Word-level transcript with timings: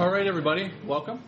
All 0.00 0.08
right, 0.08 0.26
everybody, 0.26 0.72
welcome. 0.86 1.22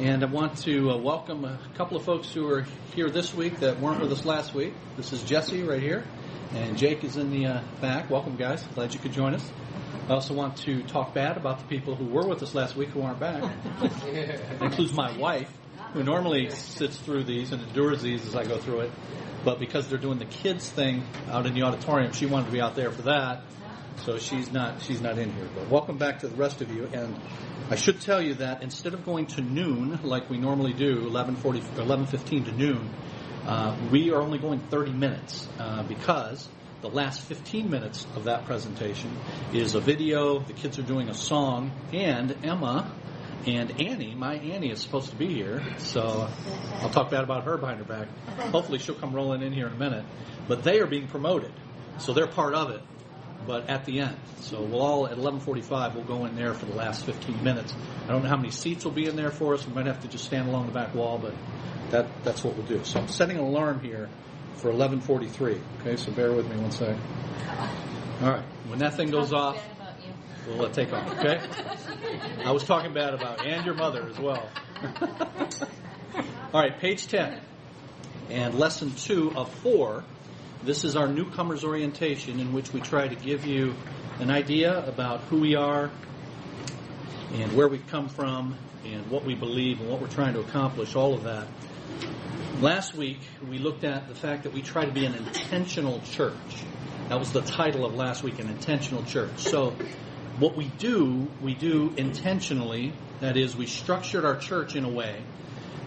And 0.00 0.24
I 0.24 0.26
want 0.26 0.58
to 0.64 0.90
uh, 0.90 0.96
welcome 0.96 1.44
a 1.44 1.60
couple 1.76 1.96
of 1.96 2.02
folks 2.02 2.32
who 2.32 2.48
are 2.48 2.66
here 2.96 3.08
this 3.08 3.32
week 3.32 3.60
that 3.60 3.78
weren't 3.78 4.00
with 4.00 4.10
us 4.10 4.24
last 4.24 4.52
week. 4.52 4.74
This 4.96 5.12
is 5.12 5.22
Jesse 5.22 5.62
right 5.62 5.80
here, 5.80 6.02
and 6.54 6.76
Jake 6.76 7.04
is 7.04 7.16
in 7.16 7.30
the 7.30 7.46
uh, 7.46 7.62
back. 7.80 8.10
Welcome, 8.10 8.34
guys. 8.34 8.64
Glad 8.74 8.94
you 8.94 8.98
could 8.98 9.12
join 9.12 9.36
us. 9.36 9.48
I 10.08 10.14
also 10.14 10.34
want 10.34 10.56
to 10.62 10.82
talk 10.82 11.14
bad 11.14 11.36
about 11.36 11.60
the 11.60 11.66
people 11.66 11.94
who 11.94 12.06
were 12.06 12.26
with 12.26 12.42
us 12.42 12.52
last 12.52 12.74
week 12.74 12.88
who 12.88 13.02
aren't 13.02 13.20
back. 13.20 13.42
That 13.78 14.58
includes 14.60 14.92
my 14.92 15.16
wife, 15.16 15.56
who 15.92 16.02
normally 16.02 16.50
sits 16.50 16.96
through 16.96 17.22
these 17.22 17.52
and 17.52 17.62
endures 17.62 18.02
these 18.02 18.26
as 18.26 18.34
I 18.34 18.42
go 18.42 18.58
through 18.58 18.80
it. 18.80 18.90
But 19.44 19.60
because 19.60 19.88
they're 19.88 19.98
doing 19.98 20.18
the 20.18 20.24
kids 20.24 20.68
thing 20.68 21.04
out 21.28 21.46
in 21.46 21.54
the 21.54 21.62
auditorium, 21.62 22.10
she 22.10 22.26
wanted 22.26 22.46
to 22.46 22.52
be 22.52 22.60
out 22.60 22.74
there 22.74 22.90
for 22.90 23.02
that. 23.02 23.44
So 24.04 24.18
she's 24.18 24.50
not 24.50 24.80
she's 24.82 25.00
not 25.00 25.18
in 25.18 25.32
here. 25.32 25.48
But 25.54 25.68
welcome 25.68 25.98
back 25.98 26.20
to 26.20 26.28
the 26.28 26.36
rest 26.36 26.62
of 26.62 26.70
you. 26.74 26.88
And 26.92 27.14
I 27.68 27.76
should 27.76 28.00
tell 28.00 28.22
you 28.22 28.34
that 28.34 28.62
instead 28.62 28.94
of 28.94 29.04
going 29.04 29.26
to 29.26 29.42
noon 29.42 30.00
like 30.02 30.30
we 30.30 30.38
normally 30.38 30.72
do, 30.72 31.08
11:40 31.08 31.60
11:15 31.76 32.44
to 32.46 32.52
noon, 32.52 32.90
uh, 33.46 33.76
we 33.90 34.10
are 34.10 34.20
only 34.22 34.38
going 34.38 34.60
30 34.60 34.92
minutes 34.92 35.46
uh, 35.58 35.82
because 35.82 36.48
the 36.80 36.88
last 36.88 37.20
15 37.22 37.68
minutes 37.70 38.06
of 38.16 38.24
that 38.24 38.46
presentation 38.46 39.14
is 39.52 39.74
a 39.74 39.80
video. 39.80 40.38
The 40.38 40.54
kids 40.54 40.78
are 40.78 40.82
doing 40.82 41.10
a 41.10 41.14
song, 41.14 41.70
and 41.92 42.34
Emma 42.42 42.90
and 43.46 43.80
Annie, 43.80 44.14
my 44.14 44.36
Annie, 44.36 44.70
is 44.70 44.80
supposed 44.80 45.10
to 45.10 45.16
be 45.16 45.32
here. 45.32 45.62
So 45.78 46.28
I'll 46.80 46.90
talk 46.90 47.10
bad 47.10 47.24
about 47.24 47.44
her 47.44 47.58
behind 47.58 47.78
her 47.78 47.84
back. 47.84 48.08
Hopefully 48.50 48.78
she'll 48.78 48.94
come 48.94 49.14
rolling 49.14 49.42
in 49.42 49.52
here 49.52 49.66
in 49.66 49.74
a 49.74 49.78
minute. 49.78 50.06
But 50.48 50.62
they 50.62 50.80
are 50.80 50.86
being 50.86 51.06
promoted, 51.06 51.52
so 51.98 52.14
they're 52.14 52.26
part 52.26 52.54
of 52.54 52.70
it 52.70 52.80
but 53.46 53.68
at 53.68 53.84
the 53.84 54.00
end. 54.00 54.16
So 54.40 54.62
we'll 54.62 54.82
all 54.82 55.06
at 55.06 55.16
11:45 55.16 55.94
we'll 55.94 56.04
go 56.04 56.24
in 56.26 56.34
there 56.34 56.54
for 56.54 56.66
the 56.66 56.74
last 56.74 57.04
15 57.04 57.42
minutes. 57.42 57.74
I 58.04 58.12
don't 58.12 58.22
know 58.22 58.28
how 58.28 58.36
many 58.36 58.50
seats 58.50 58.84
will 58.84 58.92
be 58.92 59.06
in 59.06 59.16
there 59.16 59.30
for 59.30 59.54
us. 59.54 59.66
We 59.66 59.72
might 59.72 59.86
have 59.86 60.02
to 60.02 60.08
just 60.08 60.24
stand 60.24 60.48
along 60.48 60.66
the 60.66 60.72
back 60.72 60.94
wall, 60.94 61.18
but 61.18 61.34
that 61.90 62.06
that's 62.24 62.44
what 62.44 62.56
we'll 62.56 62.66
do. 62.66 62.84
So 62.84 63.00
I'm 63.00 63.08
setting 63.08 63.36
an 63.36 63.44
alarm 63.44 63.80
here 63.80 64.08
for 64.56 64.70
11:43. 64.70 65.60
Okay, 65.80 65.96
so 65.96 66.12
bear 66.12 66.32
with 66.32 66.48
me 66.48 66.56
one 66.56 66.70
second. 66.70 67.00
All 68.22 68.30
right, 68.30 68.44
when 68.68 68.78
that 68.80 68.94
thing 68.94 69.10
goes 69.10 69.32
off, 69.32 69.62
we'll 70.46 70.66
uh, 70.66 70.68
take 70.68 70.92
off. 70.92 71.18
Okay. 71.18 71.40
I 72.44 72.52
was 72.52 72.64
talking 72.64 72.92
bad 72.92 73.14
about 73.14 73.44
and 73.44 73.64
your 73.64 73.74
mother 73.74 74.06
as 74.08 74.18
well. 74.18 74.48
all 76.52 76.60
right, 76.60 76.78
page 76.78 77.06
10 77.06 77.40
and 78.30 78.54
lesson 78.54 78.92
two 78.92 79.32
of 79.36 79.52
four 79.56 80.04
this 80.62 80.84
is 80.84 80.94
our 80.94 81.08
newcomers 81.08 81.64
orientation 81.64 82.38
in 82.38 82.52
which 82.52 82.72
we 82.72 82.80
try 82.80 83.08
to 83.08 83.14
give 83.14 83.46
you 83.46 83.74
an 84.18 84.30
idea 84.30 84.86
about 84.86 85.20
who 85.22 85.40
we 85.40 85.56
are 85.56 85.90
and 87.32 87.56
where 87.56 87.66
we've 87.66 87.86
come 87.86 88.08
from 88.08 88.56
and 88.84 89.10
what 89.10 89.24
we 89.24 89.34
believe 89.34 89.80
and 89.80 89.88
what 89.88 90.00
we're 90.00 90.08
trying 90.08 90.34
to 90.34 90.40
accomplish, 90.40 90.94
all 90.94 91.14
of 91.14 91.24
that. 91.24 91.46
Last 92.60 92.94
week, 92.94 93.20
we 93.48 93.58
looked 93.58 93.84
at 93.84 94.08
the 94.08 94.14
fact 94.14 94.42
that 94.42 94.52
we 94.52 94.60
try 94.60 94.84
to 94.84 94.92
be 94.92 95.06
an 95.06 95.14
intentional 95.14 96.00
church. 96.00 96.34
That 97.08 97.18
was 97.18 97.32
the 97.32 97.40
title 97.40 97.86
of 97.86 97.94
last 97.94 98.22
week, 98.22 98.38
an 98.38 98.48
intentional 98.48 99.02
church. 99.04 99.38
So, 99.38 99.74
what 100.38 100.56
we 100.56 100.66
do, 100.66 101.28
we 101.40 101.54
do 101.54 101.94
intentionally. 101.96 102.92
That 103.20 103.36
is, 103.36 103.56
we 103.56 103.66
structured 103.66 104.24
our 104.24 104.36
church 104.36 104.76
in 104.76 104.84
a 104.84 104.90
way 104.90 105.22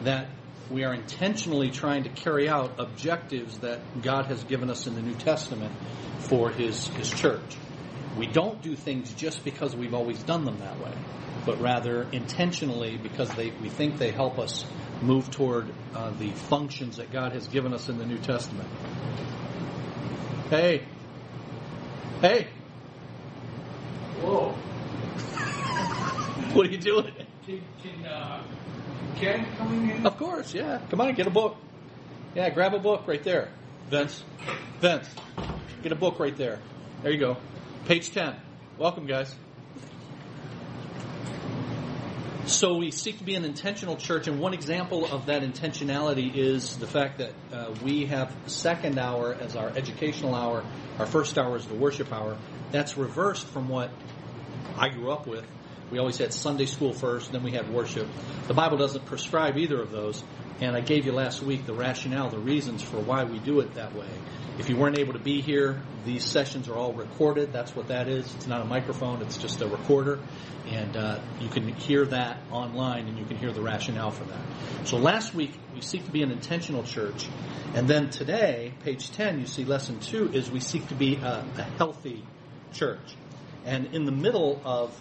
that 0.03 0.29
we 0.69 0.83
are 0.83 0.93
intentionally 0.93 1.69
trying 1.69 2.03
to 2.03 2.09
carry 2.09 2.47
out 2.47 2.79
objectives 2.79 3.59
that 3.59 3.79
God 4.01 4.27
has 4.27 4.43
given 4.43 4.69
us 4.69 4.87
in 4.87 4.95
the 4.95 5.01
New 5.01 5.15
Testament 5.15 5.73
for 6.19 6.49
His, 6.49 6.87
His 6.89 7.09
church. 7.09 7.57
We 8.17 8.27
don't 8.27 8.61
do 8.61 8.75
things 8.75 9.11
just 9.13 9.43
because 9.43 9.75
we've 9.75 9.93
always 9.93 10.21
done 10.23 10.45
them 10.45 10.59
that 10.59 10.79
way, 10.79 10.93
but 11.45 11.59
rather 11.59 12.03
intentionally 12.11 12.97
because 12.97 13.29
they, 13.31 13.51
we 13.61 13.69
think 13.69 13.97
they 13.97 14.11
help 14.11 14.39
us 14.39 14.65
move 15.01 15.29
toward 15.31 15.67
uh, 15.93 16.11
the 16.11 16.31
functions 16.31 16.97
that 16.97 17.11
God 17.11 17.33
has 17.33 17.47
given 17.47 17.73
us 17.73 17.89
in 17.89 17.97
the 17.97 18.05
New 18.05 18.19
Testament. 18.19 18.69
Hey. 20.49 20.83
Hey. 22.21 22.47
Whoa. 24.21 24.51
what 26.53 26.67
are 26.67 26.69
you 26.69 26.77
doing? 26.77 27.11
Can, 27.45 27.61
can, 27.81 28.05
uh, 28.05 28.43
Coming 29.57 29.89
in? 29.89 30.05
Of 30.05 30.17
course, 30.17 30.53
yeah. 30.53 30.79
Come 30.89 31.01
on, 31.01 31.13
get 31.13 31.27
a 31.27 31.31
book. 31.31 31.57
Yeah, 32.35 32.49
grab 32.49 32.73
a 32.73 32.79
book 32.79 33.07
right 33.07 33.23
there. 33.23 33.49
Vince. 33.89 34.23
Vince. 34.79 35.07
Get 35.81 35.91
a 35.91 35.95
book 35.95 36.19
right 36.19 36.35
there. 36.35 36.59
There 37.03 37.11
you 37.11 37.19
go. 37.19 37.37
Page 37.85 38.11
10. 38.11 38.35
Welcome, 38.77 39.05
guys. 39.05 39.33
So 42.45 42.75
we 42.75 42.91
seek 42.91 43.19
to 43.19 43.23
be 43.23 43.35
an 43.35 43.45
intentional 43.45 43.95
church, 43.95 44.27
and 44.27 44.39
one 44.39 44.53
example 44.53 45.05
of 45.05 45.27
that 45.27 45.43
intentionality 45.43 46.35
is 46.35 46.75
the 46.75 46.87
fact 46.87 47.19
that 47.19 47.31
uh, 47.53 47.73
we 47.83 48.05
have 48.07 48.35
second 48.47 48.99
hour 48.99 49.33
as 49.33 49.55
our 49.55 49.69
educational 49.69 50.35
hour. 50.35 50.65
Our 50.99 51.05
first 51.05 51.37
hour 51.37 51.55
is 51.55 51.65
the 51.65 51.75
worship 51.75 52.11
hour. 52.11 52.37
That's 52.71 52.97
reversed 52.97 53.45
from 53.47 53.69
what 53.69 53.91
I 54.75 54.89
grew 54.89 55.11
up 55.11 55.25
with. 55.25 55.45
We 55.93 55.99
always 55.99 56.17
had 56.17 56.33
Sunday 56.33 56.65
school 56.65 56.91
first, 56.91 57.31
then 57.31 57.43
we 57.43 57.51
had 57.51 57.71
worship. 57.71 58.07
The 58.47 58.55
Bible 58.55 58.77
doesn't 58.77 59.05
prescribe 59.05 59.57
either 59.57 59.79
of 59.79 59.91
those, 59.91 60.23
and 60.59 60.75
I 60.75 60.81
gave 60.81 61.05
you 61.05 61.11
last 61.11 61.43
week 61.43 61.67
the 61.67 61.75
rationale, 61.75 62.31
the 62.31 62.39
reasons 62.39 62.81
for 62.81 62.97
why 62.97 63.25
we 63.25 63.37
do 63.37 63.59
it 63.59 63.75
that 63.75 63.93
way. 63.95 64.09
If 64.57 64.69
you 64.69 64.75
weren't 64.75 64.97
able 64.97 65.13
to 65.13 65.19
be 65.19 65.41
here, 65.41 65.83
these 66.03 66.25
sessions 66.25 66.67
are 66.67 66.73
all 66.73 66.93
recorded. 66.93 67.53
That's 67.53 67.75
what 67.75 67.89
that 67.89 68.07
is. 68.07 68.25
It's 68.33 68.47
not 68.47 68.61
a 68.61 68.65
microphone, 68.65 69.21
it's 69.21 69.37
just 69.37 69.61
a 69.61 69.67
recorder. 69.67 70.19
And 70.67 70.97
uh, 70.97 71.19
you 71.39 71.49
can 71.49 71.67
hear 71.67 72.07
that 72.07 72.39
online 72.49 73.07
and 73.07 73.19
you 73.19 73.25
can 73.25 73.37
hear 73.37 73.51
the 73.51 73.61
rationale 73.61 74.09
for 74.09 74.23
that. 74.23 74.87
So 74.87 74.97
last 74.97 75.35
week, 75.35 75.51
we 75.75 75.81
seek 75.81 76.05
to 76.05 76.11
be 76.11 76.23
an 76.23 76.31
intentional 76.31 76.81
church. 76.81 77.27
And 77.75 77.87
then 77.87 78.09
today, 78.09 78.73
page 78.83 79.11
10, 79.11 79.39
you 79.39 79.45
see 79.45 79.63
lesson 79.63 79.99
2 79.99 80.31
is 80.33 80.49
we 80.49 80.59
seek 80.59 80.87
to 80.87 80.95
be 80.95 81.17
a, 81.17 81.45
a 81.55 81.63
healthy 81.77 82.25
church. 82.71 83.15
And 83.63 83.93
in 83.93 84.05
the 84.05 84.11
middle 84.11 84.59
of 84.65 84.99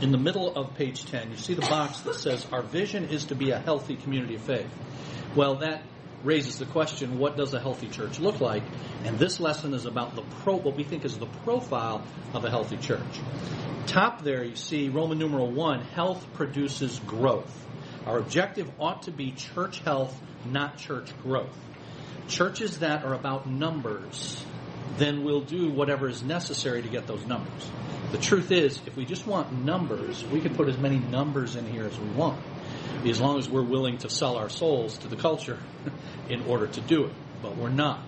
in 0.00 0.10
the 0.10 0.18
middle 0.18 0.54
of 0.54 0.74
page 0.74 1.04
10, 1.06 1.30
you 1.30 1.36
see 1.36 1.54
the 1.54 1.62
box 1.62 2.00
that 2.00 2.16
says, 2.16 2.46
Our 2.52 2.62
vision 2.62 3.08
is 3.10 3.26
to 3.26 3.34
be 3.34 3.50
a 3.50 3.58
healthy 3.58 3.96
community 3.96 4.34
of 4.34 4.42
faith. 4.42 4.70
Well, 5.36 5.56
that 5.56 5.82
raises 6.24 6.58
the 6.58 6.66
question, 6.66 7.18
what 7.18 7.36
does 7.36 7.54
a 7.54 7.60
healthy 7.60 7.88
church 7.88 8.18
look 8.18 8.40
like? 8.40 8.62
And 9.04 9.18
this 9.18 9.40
lesson 9.40 9.74
is 9.74 9.86
about 9.86 10.14
the 10.14 10.22
pro, 10.22 10.56
what 10.56 10.76
we 10.76 10.84
think 10.84 11.04
is 11.04 11.18
the 11.18 11.26
profile 11.26 12.04
of 12.34 12.44
a 12.44 12.50
healthy 12.50 12.76
church. 12.76 13.20
Top 13.86 14.22
there, 14.22 14.44
you 14.44 14.56
see 14.56 14.88
Roman 14.88 15.18
numeral 15.18 15.50
1, 15.50 15.80
health 15.80 16.24
produces 16.34 16.98
growth. 17.00 17.66
Our 18.06 18.18
objective 18.18 18.70
ought 18.78 19.02
to 19.04 19.10
be 19.10 19.32
church 19.32 19.80
health, 19.80 20.18
not 20.44 20.78
church 20.78 21.10
growth. 21.22 21.56
Churches 22.28 22.78
that 22.80 23.04
are 23.04 23.14
about 23.14 23.48
numbers, 23.48 24.44
then 24.96 25.24
we'll 25.24 25.42
do 25.42 25.70
whatever 25.70 26.08
is 26.08 26.22
necessary 26.22 26.82
to 26.82 26.88
get 26.88 27.06
those 27.06 27.26
numbers. 27.26 27.70
The 28.12 28.18
truth 28.18 28.52
is, 28.52 28.78
if 28.86 28.94
we 28.94 29.06
just 29.06 29.26
want 29.26 29.64
numbers, 29.64 30.22
we 30.26 30.42
can 30.42 30.54
put 30.54 30.68
as 30.68 30.76
many 30.76 30.98
numbers 30.98 31.56
in 31.56 31.66
here 31.66 31.84
as 31.84 31.98
we 31.98 32.08
want, 32.10 32.38
as 33.06 33.18
long 33.18 33.38
as 33.38 33.48
we're 33.48 33.64
willing 33.64 33.96
to 33.98 34.10
sell 34.10 34.36
our 34.36 34.50
souls 34.50 34.98
to 34.98 35.08
the 35.08 35.16
culture 35.16 35.58
in 36.28 36.42
order 36.42 36.66
to 36.66 36.80
do 36.82 37.04
it. 37.06 37.12
But 37.40 37.56
we're 37.56 37.70
not. 37.70 38.04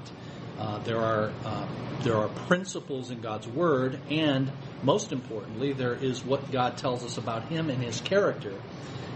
Uh, 0.59 0.79
there 0.81 1.01
are 1.01 1.33
uh, 1.47 1.67
there 2.03 2.19
are 2.19 2.29
principles 2.29 3.11
in 3.11 3.23
God's 3.23 3.49
word, 3.49 3.99
and 4.11 4.53
most 4.83 5.11
importantly, 5.11 5.73
there 5.73 5.95
is 5.95 6.23
what 6.23 6.53
God 6.53 6.77
tells 6.77 7.03
us 7.03 7.17
about 7.17 7.49
Him 7.49 7.71
and 7.71 7.83
His 7.83 8.03
character 8.03 8.53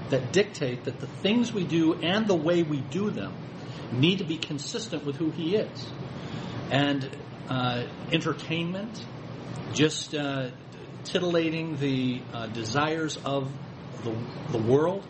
that 0.08 0.32
dictate 0.32 0.84
that 0.84 1.00
the 1.00 1.06
things 1.06 1.52
we 1.52 1.64
do 1.64 1.94
and 2.00 2.26
the 2.26 2.34
way 2.34 2.62
we 2.62 2.80
do 2.80 3.10
them 3.10 3.34
need 3.92 4.18
to 4.18 4.24
be 4.24 4.38
consistent 4.38 5.04
with 5.04 5.16
who 5.16 5.30
He 5.32 5.54
is. 5.54 5.86
And 6.70 7.08
uh, 7.50 7.84
entertainment, 8.10 9.04
just 9.74 10.14
uh, 10.14 10.48
titillating 11.04 11.76
the 11.76 12.20
uh, 12.32 12.46
desires 12.46 13.16
of 13.24 13.50
the, 14.04 14.14
the 14.52 14.58
world 14.58 15.06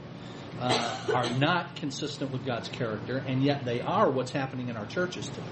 uh, 0.60 0.98
are 1.14 1.30
not 1.38 1.76
consistent 1.76 2.30
with 2.30 2.44
God's 2.44 2.68
character, 2.68 3.18
and 3.18 3.42
yet 3.42 3.64
they 3.64 3.80
are 3.80 4.10
what's 4.10 4.32
happening 4.32 4.68
in 4.68 4.76
our 4.76 4.86
churches 4.86 5.28
today. 5.28 5.46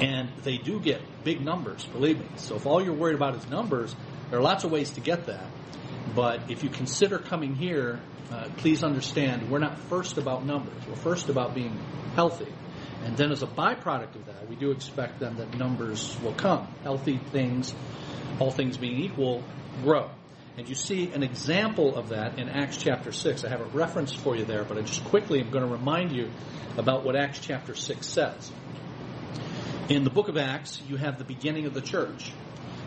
And 0.00 0.30
they 0.44 0.56
do 0.56 0.80
get 0.80 1.02
big 1.24 1.42
numbers, 1.42 1.84
believe 1.84 2.18
me. 2.18 2.26
So 2.36 2.56
if 2.56 2.64
all 2.66 2.82
you're 2.82 2.94
worried 2.94 3.16
about 3.16 3.36
is 3.36 3.48
numbers, 3.48 3.94
there 4.30 4.38
are 4.38 4.42
lots 4.42 4.64
of 4.64 4.70
ways 4.70 4.92
to 4.92 5.00
get 5.00 5.26
that. 5.26 5.44
But 6.14 6.50
if 6.50 6.64
you 6.64 6.70
consider 6.70 7.18
coming 7.18 7.54
here, 7.54 8.00
uh, 8.30 8.48
please 8.56 8.82
understand 8.82 9.50
we're 9.50 9.58
not 9.58 9.78
first 9.78 10.16
about 10.16 10.46
numbers. 10.46 10.86
We're 10.88 10.94
first 10.96 11.28
about 11.28 11.54
being 11.54 11.78
healthy. 12.14 12.52
And 13.04 13.16
then 13.16 13.32
as 13.32 13.42
a 13.42 13.46
byproduct 13.46 14.14
of 14.14 14.26
that, 14.26 14.48
we 14.48 14.56
do 14.56 14.70
expect 14.70 15.20
then 15.20 15.36
that 15.36 15.56
numbers 15.56 16.16
will 16.22 16.34
come. 16.34 16.68
Healthy 16.82 17.18
things, 17.32 17.74
all 18.38 18.50
things 18.50 18.76
being 18.76 19.00
equal, 19.00 19.42
grow. 19.82 20.10
And 20.56 20.68
you 20.68 20.74
see 20.74 21.10
an 21.12 21.22
example 21.22 21.96
of 21.96 22.10
that 22.10 22.38
in 22.38 22.48
Acts 22.48 22.76
chapter 22.76 23.12
6. 23.12 23.44
I 23.44 23.48
have 23.48 23.60
a 23.60 23.66
reference 23.66 24.12
for 24.12 24.36
you 24.36 24.44
there, 24.44 24.64
but 24.64 24.76
I 24.76 24.82
just 24.82 25.04
quickly 25.04 25.40
am 25.40 25.50
going 25.50 25.64
to 25.64 25.70
remind 25.70 26.12
you 26.12 26.30
about 26.76 27.04
what 27.04 27.16
Acts 27.16 27.38
chapter 27.38 27.74
6 27.74 28.06
says. 28.06 28.52
In 29.88 30.04
the 30.04 30.10
book 30.10 30.28
of 30.28 30.36
Acts, 30.36 30.82
you 30.88 30.96
have 30.96 31.18
the 31.18 31.24
beginning 31.24 31.66
of 31.66 31.74
the 31.74 31.80
church. 31.80 32.32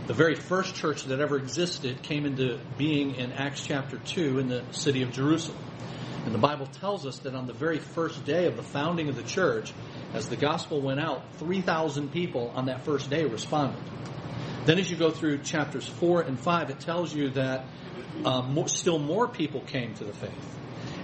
The 0.06 0.14
very 0.14 0.36
first 0.36 0.76
church 0.76 1.06
that 1.06 1.20
ever 1.20 1.38
existed 1.38 2.02
came 2.04 2.26
into 2.26 2.60
being 2.78 3.16
in 3.16 3.32
Acts 3.32 3.66
chapter 3.66 3.98
2 3.98 4.40
in 4.40 4.50
the 4.50 4.64
city 4.72 5.02
of 5.02 5.12
Jerusalem. 5.12 5.58
And 6.26 6.34
the 6.34 6.40
Bible 6.40 6.68
tells 6.68 7.06
us 7.06 7.20
that 7.20 7.36
on 7.36 7.48
the 7.48 7.54
very 7.54 7.80
first 7.80 8.24
day 8.26 8.46
of 8.46 8.56
the 8.56 8.64
founding 8.64 9.10
of 9.10 9.16
the 9.16 9.24
church, 9.24 9.74
as 10.14 10.30
the 10.30 10.38
gospel 10.38 10.82
went 10.82 11.00
out, 11.00 11.22
3,000 11.38 12.12
people 12.12 12.52
on 12.56 12.68
that 12.68 12.86
first 12.86 13.10
day 13.10 13.26
responded. 13.26 13.82
Then, 14.66 14.80
as 14.80 14.90
you 14.90 14.96
go 14.96 15.12
through 15.12 15.40
chapters 15.40 15.86
4 15.86 16.22
and 16.22 16.40
5, 16.40 16.70
it 16.70 16.80
tells 16.80 17.14
you 17.14 17.32
that 17.32 17.66
uh, 18.24 18.42
more, 18.42 18.70
still 18.70 19.00
more 19.00 19.28
people 19.28 19.60
came 19.62 19.94
to 19.96 20.06
the 20.06 20.14
faith. 20.14 20.58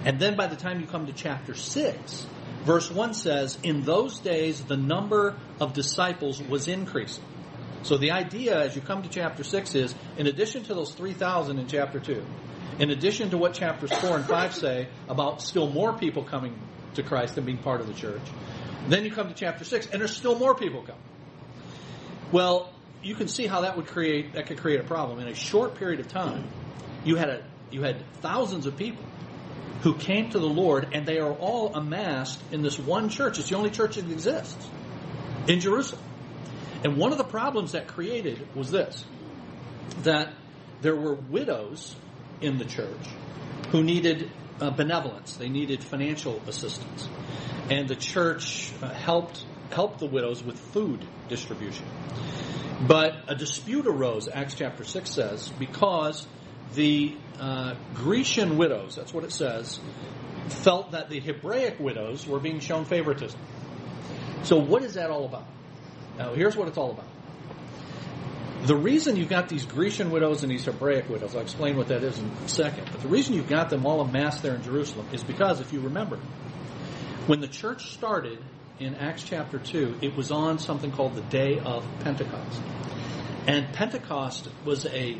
And 0.04 0.18
then 0.18 0.36
by 0.36 0.46
the 0.46 0.56
time 0.56 0.80
you 0.80 0.86
come 0.86 1.06
to 1.06 1.12
chapter 1.12 1.54
6, 1.54 2.26
verse 2.62 2.90
1 2.90 3.12
says, 3.12 3.58
In 3.62 3.82
those 3.82 4.18
days 4.20 4.64
the 4.64 4.78
number 4.78 5.36
of 5.60 5.74
disciples 5.74 6.42
was 6.42 6.68
increasing. 6.68 7.24
So 7.82 7.96
the 7.96 8.10
idea 8.10 8.58
as 8.58 8.76
you 8.76 8.82
come 8.82 9.02
to 9.02 9.08
chapter 9.08 9.42
6 9.42 9.74
is, 9.74 9.94
in 10.18 10.26
addition 10.26 10.64
to 10.64 10.74
those 10.74 10.92
3,000 10.92 11.58
in 11.58 11.66
chapter 11.66 11.98
2, 11.98 12.24
in 12.78 12.90
addition 12.90 13.30
to 13.30 13.38
what 13.38 13.54
chapters 13.54 13.92
4 13.92 14.16
and 14.16 14.24
5 14.24 14.54
say 14.54 14.88
about 15.08 15.42
still 15.42 15.68
more 15.68 15.92
people 15.92 16.24
coming 16.24 16.58
to 16.94 17.02
Christ 17.02 17.36
and 17.36 17.46
being 17.46 17.58
part 17.58 17.80
of 17.80 17.86
the 17.86 17.94
church, 17.94 18.22
then 18.88 19.04
you 19.04 19.10
come 19.10 19.28
to 19.28 19.34
chapter 19.34 19.64
6 19.64 19.88
and 19.92 20.00
there's 20.00 20.16
still 20.16 20.38
more 20.38 20.54
people 20.54 20.82
coming. 20.82 21.02
Well, 22.32 22.72
you 23.02 23.14
can 23.14 23.28
see 23.28 23.46
how 23.46 23.62
that 23.62 23.76
would 23.76 23.86
create 23.86 24.34
that 24.34 24.46
could 24.46 24.58
create 24.58 24.80
a 24.80 24.84
problem. 24.84 25.18
In 25.20 25.28
a 25.28 25.34
short 25.34 25.76
period 25.76 26.00
of 26.00 26.08
time, 26.08 26.44
you 27.04 27.16
had 27.16 27.28
a 27.28 27.42
you 27.70 27.82
had 27.82 28.04
thousands 28.20 28.66
of 28.66 28.76
people 28.76 29.04
who 29.82 29.94
came 29.94 30.30
to 30.30 30.38
the 30.38 30.48
Lord 30.48 30.88
and 30.92 31.06
they 31.06 31.18
are 31.18 31.32
all 31.32 31.74
amassed 31.74 32.40
in 32.52 32.62
this 32.62 32.78
one 32.78 33.08
church. 33.08 33.38
It's 33.38 33.48
the 33.48 33.56
only 33.56 33.70
church 33.70 33.96
that 33.96 34.10
exists 34.10 34.68
in 35.48 35.60
Jerusalem. 35.60 36.02
And 36.84 36.96
one 36.96 37.12
of 37.12 37.18
the 37.18 37.24
problems 37.24 37.72
that 37.72 37.86
created 37.88 38.46
was 38.54 38.70
this 38.70 39.04
that 40.02 40.32
there 40.80 40.96
were 40.96 41.14
widows 41.14 41.94
in 42.40 42.58
the 42.58 42.64
church 42.64 43.06
who 43.70 43.82
needed 43.82 44.30
uh, 44.60 44.70
benevolence, 44.70 45.36
they 45.36 45.48
needed 45.48 45.82
financial 45.82 46.40
assistance. 46.46 47.08
And 47.70 47.88
the 47.88 47.96
church 47.96 48.72
uh, 48.82 48.88
helped 48.88 49.44
the 49.70 50.06
widows 50.06 50.42
with 50.42 50.58
food 50.58 51.04
distribution. 51.28 51.86
But 52.86 53.14
a 53.28 53.34
dispute 53.34 53.86
arose, 53.86 54.28
Acts 54.28 54.54
chapter 54.54 54.84
6 54.84 55.10
says, 55.10 55.48
because 55.58 56.26
the 56.74 57.16
uh, 57.38 57.74
Grecian 57.94 58.56
widows, 58.56 58.96
that's 58.96 59.12
what 59.12 59.24
it 59.24 59.32
says, 59.32 59.78
felt 60.48 60.92
that 60.92 61.10
the 61.10 61.20
Hebraic 61.20 61.78
widows 61.78 62.26
were 62.26 62.40
being 62.40 62.60
shown 62.60 62.84
favoritism. 62.84 63.38
So, 64.42 64.56
what 64.56 64.82
is 64.82 64.94
that 64.94 65.10
all 65.10 65.26
about? 65.26 65.46
Now, 66.18 66.34
here's 66.34 66.56
what 66.56 66.68
it's 66.68 66.78
all 66.78 66.90
about. 66.90 67.06
The 68.62 68.76
reason 68.76 69.16
you've 69.16 69.30
got 69.30 69.48
these 69.48 69.64
Grecian 69.64 70.10
widows 70.10 70.42
and 70.42 70.52
these 70.52 70.66
Hebraic 70.66 71.08
widows, 71.08 71.34
I'll 71.34 71.40
explain 71.40 71.76
what 71.78 71.88
that 71.88 72.02
is 72.02 72.18
in 72.18 72.30
a 72.44 72.48
second, 72.48 72.90
but 72.92 73.00
the 73.00 73.08
reason 73.08 73.34
you've 73.34 73.48
got 73.48 73.70
them 73.70 73.86
all 73.86 74.02
amassed 74.02 74.42
there 74.42 74.54
in 74.54 74.62
Jerusalem 74.62 75.06
is 75.12 75.22
because, 75.22 75.60
if 75.60 75.72
you 75.72 75.80
remember, 75.80 76.18
when 77.26 77.40
the 77.40 77.48
church 77.48 77.92
started 77.92 78.38
in 78.78 78.96
Acts 78.96 79.22
chapter 79.22 79.58
2, 79.58 80.00
it 80.02 80.14
was 80.14 80.30
on 80.30 80.58
something 80.58 80.92
called 80.92 81.14
the 81.14 81.22
Day 81.22 81.58
of 81.58 81.86
Pentecost. 82.00 82.60
And 83.46 83.72
Pentecost 83.72 84.48
was 84.66 84.84
a 84.84 85.18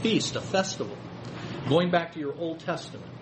feast, 0.00 0.36
a 0.36 0.40
festival, 0.40 0.96
going 1.68 1.90
back 1.90 2.14
to 2.14 2.20
your 2.20 2.34
Old 2.34 2.60
Testament, 2.60 3.12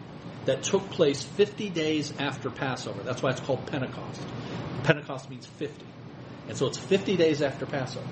that 0.45 0.63
took 0.63 0.91
place 0.91 1.25
50 1.25 1.71
days 1.71 2.13
after 2.21 2.51
Passover. 2.51 3.03
That's 3.03 3.21
why 3.21 3.31
it's 3.31 3.41
called 3.41 3.67
Pentecost. 3.67 4.23
Pentecost 4.85 5.29
means 5.29 5.47
50. 5.47 5.85
And 6.49 6.57
so 6.57 6.67
it's 6.67 6.79
50 6.79 7.17
days 7.17 7.43
after 7.43 7.67
Passover. 7.67 8.07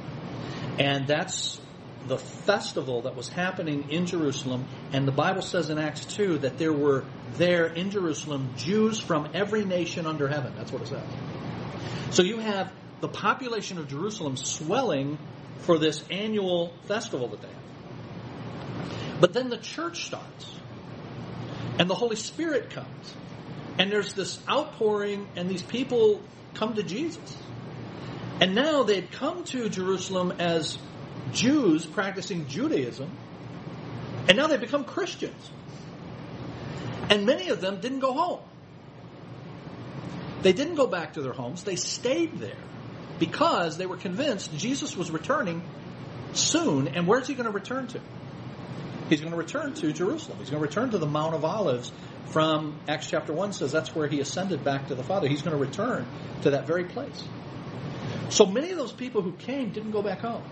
And 0.78 1.06
that's 1.06 1.60
the 2.06 2.18
festival 2.18 3.02
that 3.02 3.16
was 3.16 3.28
happening 3.28 3.90
in 3.90 4.06
Jerusalem. 4.06 4.66
And 4.92 5.08
the 5.08 5.12
Bible 5.12 5.42
says 5.42 5.70
in 5.70 5.78
Acts 5.78 6.04
2 6.04 6.38
that 6.38 6.58
there 6.58 6.72
were 6.72 7.04
there 7.36 7.66
in 7.66 7.90
Jerusalem 7.90 8.54
Jews 8.56 9.00
from 9.00 9.30
every 9.34 9.64
nation 9.64 10.06
under 10.06 10.28
heaven. 10.28 10.52
That's 10.56 10.70
what 10.70 10.82
it 10.82 10.88
says. 10.88 11.06
So 12.10 12.22
you 12.22 12.38
have 12.38 12.72
the 13.00 13.08
population 13.08 13.78
of 13.78 13.88
Jerusalem 13.88 14.36
swelling 14.36 15.18
for 15.60 15.78
this 15.78 16.04
annual 16.10 16.72
festival 16.86 17.28
that 17.28 17.40
they 17.40 17.48
have. 17.48 19.20
But 19.20 19.32
then 19.32 19.48
the 19.48 19.58
church 19.58 20.04
starts. 20.04 20.50
And 21.78 21.88
the 21.88 21.94
Holy 21.94 22.16
Spirit 22.16 22.70
comes. 22.70 23.14
And 23.78 23.90
there's 23.90 24.12
this 24.12 24.38
outpouring, 24.48 25.26
and 25.34 25.48
these 25.48 25.62
people 25.62 26.20
come 26.54 26.74
to 26.74 26.82
Jesus. 26.82 27.36
And 28.40 28.54
now 28.54 28.82
they'd 28.82 29.10
come 29.12 29.44
to 29.44 29.68
Jerusalem 29.68 30.32
as 30.38 30.78
Jews 31.32 31.86
practicing 31.86 32.46
Judaism, 32.48 33.10
and 34.28 34.36
now 34.36 34.46
they've 34.46 34.60
become 34.60 34.84
Christians. 34.84 35.50
And 37.10 37.26
many 37.26 37.48
of 37.48 37.60
them 37.60 37.80
didn't 37.80 38.00
go 38.00 38.12
home. 38.12 38.40
They 40.42 40.52
didn't 40.52 40.74
go 40.74 40.86
back 40.86 41.14
to 41.14 41.22
their 41.22 41.32
homes, 41.32 41.64
they 41.64 41.76
stayed 41.76 42.38
there 42.38 42.56
because 43.18 43.76
they 43.76 43.86
were 43.86 43.96
convinced 43.96 44.54
Jesus 44.56 44.96
was 44.96 45.10
returning 45.10 45.62
soon. 46.32 46.88
And 46.88 47.06
where's 47.06 47.28
he 47.28 47.34
going 47.34 47.46
to 47.46 47.52
return 47.52 47.86
to? 47.88 48.00
He's 49.08 49.20
going 49.20 49.32
to 49.32 49.38
return 49.38 49.74
to 49.74 49.92
Jerusalem. 49.92 50.38
He's 50.38 50.50
going 50.50 50.60
to 50.60 50.66
return 50.66 50.90
to 50.90 50.98
the 50.98 51.06
Mount 51.06 51.34
of 51.34 51.44
Olives 51.44 51.92
from 52.26 52.78
Acts 52.88 53.08
chapter 53.08 53.32
1 53.32 53.52
says 53.52 53.70
that's 53.70 53.94
where 53.94 54.08
he 54.08 54.20
ascended 54.20 54.64
back 54.64 54.88
to 54.88 54.94
the 54.94 55.04
Father. 55.04 55.28
He's 55.28 55.42
going 55.42 55.56
to 55.56 55.62
return 55.62 56.06
to 56.42 56.50
that 56.50 56.66
very 56.66 56.84
place. 56.84 57.24
So 58.30 58.46
many 58.46 58.70
of 58.70 58.78
those 58.78 58.92
people 58.92 59.22
who 59.22 59.32
came 59.32 59.70
didn't 59.70 59.92
go 59.92 60.02
back 60.02 60.20
home. 60.20 60.42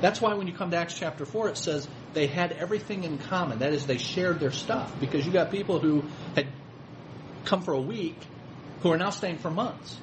That's 0.00 0.20
why 0.20 0.34
when 0.34 0.46
you 0.46 0.52
come 0.52 0.70
to 0.72 0.76
Acts 0.76 0.94
chapter 0.94 1.24
4, 1.24 1.50
it 1.50 1.56
says 1.56 1.88
they 2.12 2.26
had 2.26 2.52
everything 2.52 3.04
in 3.04 3.18
common. 3.18 3.60
That 3.60 3.72
is, 3.72 3.86
they 3.86 3.98
shared 3.98 4.40
their 4.40 4.50
stuff. 4.50 4.92
Because 5.00 5.24
you 5.24 5.32
got 5.32 5.50
people 5.50 5.78
who 5.78 6.04
had 6.34 6.46
come 7.44 7.62
for 7.62 7.72
a 7.72 7.80
week 7.80 8.18
who 8.80 8.92
are 8.92 8.98
now 8.98 9.10
staying 9.10 9.38
for 9.38 9.50
months. 9.50 9.98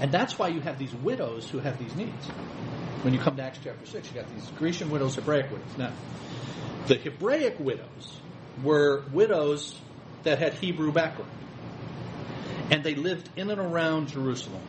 And 0.00 0.12
that's 0.12 0.38
why 0.38 0.48
you 0.48 0.60
have 0.60 0.78
these 0.78 0.94
widows 0.94 1.48
who 1.48 1.58
have 1.58 1.78
these 1.78 1.94
needs. 1.96 2.26
When 3.02 3.12
you 3.12 3.18
come 3.18 3.36
to 3.36 3.42
Acts 3.42 3.58
chapter 3.62 3.84
6, 3.84 4.08
you 4.08 4.20
got 4.20 4.32
these 4.32 4.48
Grecian 4.58 4.90
widows, 4.90 5.16
Hebraic 5.16 5.50
widows. 5.50 5.76
Now, 5.76 5.92
the 6.86 6.94
Hebraic 6.94 7.58
widows 7.58 8.20
were 8.62 9.04
widows 9.12 9.78
that 10.22 10.38
had 10.38 10.54
Hebrew 10.54 10.92
background. 10.92 11.30
And 12.70 12.84
they 12.84 12.94
lived 12.94 13.28
in 13.36 13.50
and 13.50 13.60
around 13.60 14.08
Jerusalem. 14.08 14.62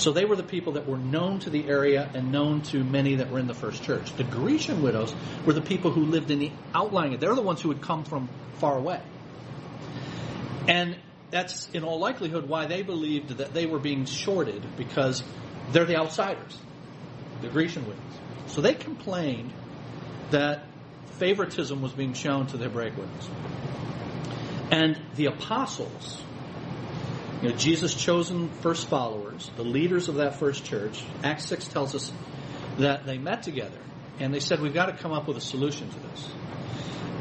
So 0.00 0.12
they 0.12 0.24
were 0.24 0.34
the 0.34 0.42
people 0.42 0.72
that 0.72 0.88
were 0.88 0.96
known 0.96 1.40
to 1.40 1.50
the 1.50 1.68
area 1.68 2.10
and 2.14 2.32
known 2.32 2.62
to 2.62 2.82
many 2.82 3.16
that 3.16 3.30
were 3.30 3.38
in 3.38 3.46
the 3.46 3.54
first 3.54 3.82
church. 3.82 4.16
The 4.16 4.24
Grecian 4.24 4.82
widows 4.82 5.14
were 5.44 5.52
the 5.52 5.60
people 5.60 5.90
who 5.90 6.06
lived 6.06 6.30
in 6.30 6.38
the 6.38 6.50
outlying. 6.74 7.18
They're 7.18 7.34
the 7.34 7.42
ones 7.42 7.60
who 7.60 7.68
had 7.68 7.82
come 7.82 8.04
from 8.04 8.30
far 8.54 8.78
away. 8.78 9.02
And 10.66 10.96
that's 11.30 11.68
in 11.74 11.84
all 11.84 11.98
likelihood 11.98 12.48
why 12.48 12.66
they 12.66 12.82
believed 12.82 13.36
that 13.38 13.52
they 13.52 13.66
were 13.66 13.78
being 13.78 14.06
shorted 14.06 14.64
because 14.78 15.22
they're 15.72 15.84
the 15.84 15.96
outsiders, 15.96 16.58
the 17.42 17.48
Grecian 17.48 17.86
widows. 17.86 18.00
So 18.46 18.62
they 18.62 18.74
complained 18.74 19.52
that 20.30 20.64
favoritism 21.18 21.82
was 21.82 21.92
being 21.92 22.14
shown 22.14 22.46
to 22.46 22.56
the 22.56 22.64
Hebraic 22.64 22.96
widows. 22.96 23.28
And 24.70 24.98
the 25.16 25.26
apostles, 25.26 26.22
you 27.42 27.48
know, 27.48 27.56
Jesus' 27.56 27.94
chosen 27.94 28.50
first 28.60 28.88
followers, 28.88 29.50
the 29.56 29.64
leaders 29.64 30.08
of 30.08 30.16
that 30.16 30.38
first 30.38 30.64
church, 30.64 31.02
Acts 31.24 31.46
6 31.46 31.68
tells 31.68 31.94
us 31.94 32.12
that 32.78 33.06
they 33.06 33.16
met 33.16 33.42
together 33.42 33.78
and 34.18 34.34
they 34.34 34.40
said, 34.40 34.60
We've 34.60 34.74
got 34.74 34.86
to 34.86 34.92
come 34.92 35.12
up 35.12 35.26
with 35.26 35.38
a 35.38 35.40
solution 35.40 35.88
to 35.88 35.98
this. 35.98 36.28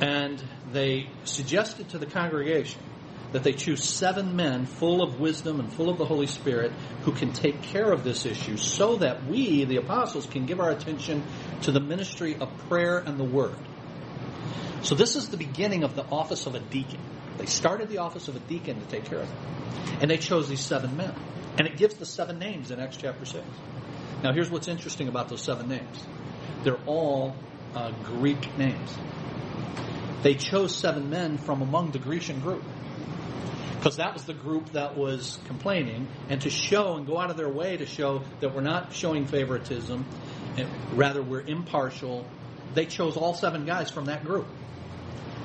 And 0.02 0.44
they 0.72 1.10
suggested 1.24 1.90
to 1.90 1.98
the 1.98 2.06
congregation 2.06 2.82
that 3.32 3.44
they 3.44 3.54
choose 3.54 3.84
seven 3.84 4.36
men 4.36 4.66
full 4.66 5.02
of 5.02 5.20
wisdom 5.20 5.60
and 5.60 5.72
full 5.72 5.90
of 5.90 5.98
the 5.98 6.06
Holy 6.06 6.28
Spirit 6.28 6.72
who 7.04 7.12
can 7.12 7.32
take 7.32 7.62
care 7.62 7.92
of 7.92 8.04
this 8.04 8.26
issue 8.26 8.58
so 8.58 8.98
that 8.98 9.26
we, 9.26 9.66
the 9.66 9.78
apostles, 9.78 10.26
can 10.26 10.46
give 10.46 10.60
our 10.60 10.72
attention 10.72 11.24
to 11.62 11.72
the 11.72 11.80
ministry 11.80 12.36
of 12.36 12.50
prayer 12.68 12.98
and 12.98 13.20
the 13.20 13.24
word. 13.24 13.56
So 14.82 14.96
this 14.96 15.16
is 15.16 15.30
the 15.30 15.38
beginning 15.38 15.84
of 15.84 15.96
the 15.96 16.06
office 16.06 16.46
of 16.46 16.56
a 16.56 16.60
deacon. 16.60 17.00
They 17.40 17.46
started 17.46 17.88
the 17.88 18.00
office 18.00 18.28
of 18.28 18.36
a 18.36 18.40
deacon 18.40 18.82
to 18.82 18.86
take 18.88 19.06
care 19.06 19.20
of 19.20 19.30
it. 19.30 19.38
And 20.02 20.12
they 20.12 20.18
chose 20.18 20.50
these 20.50 20.60
seven 20.60 20.98
men. 20.98 21.16
And 21.58 21.66
it 21.66 21.78
gives 21.78 21.96
the 21.96 22.06
seven 22.06 22.38
names 22.38 22.70
in 22.70 22.82
Acts 22.82 22.98
chapter 22.98 23.26
6. 23.26 23.44
Now 24.24 24.34
here's 24.34 24.52
what's 24.52 24.68
interesting 24.68 25.08
about 25.08 25.30
those 25.30 25.42
seven 25.42 25.70
names. 25.70 26.04
They're 26.64 26.84
all 26.86 27.36
uh, 27.74 27.92
Greek 28.04 28.58
names. 28.58 28.94
They 30.22 30.36
chose 30.36 30.76
seven 30.76 31.10
men 31.10 31.38
from 31.38 31.62
among 31.62 31.92
the 31.92 32.00
Grecian 32.00 32.42
group 32.42 32.64
because 33.78 33.96
that 33.96 34.14
was 34.14 34.26
the 34.26 34.34
group 34.34 34.74
that 34.74 34.98
was 34.98 35.40
complaining, 35.46 36.10
and 36.28 36.42
to 36.42 36.50
show 36.50 36.96
and 36.96 37.08
go 37.08 37.18
out 37.18 37.32
of 37.32 37.38
their 37.38 37.48
way 37.48 37.78
to 37.78 37.86
show 37.86 38.24
that 38.42 38.54
we're 38.54 38.60
not 38.60 38.92
showing 38.92 39.26
favoritism, 39.26 40.06
and 40.58 40.68
rather 40.98 41.22
we're 41.22 41.40
impartial. 41.40 42.26
They 42.74 42.86
chose 42.86 43.16
all 43.16 43.34
seven 43.34 43.66
guys 43.66 43.90
from 43.90 44.06
that 44.06 44.26
group 44.26 44.48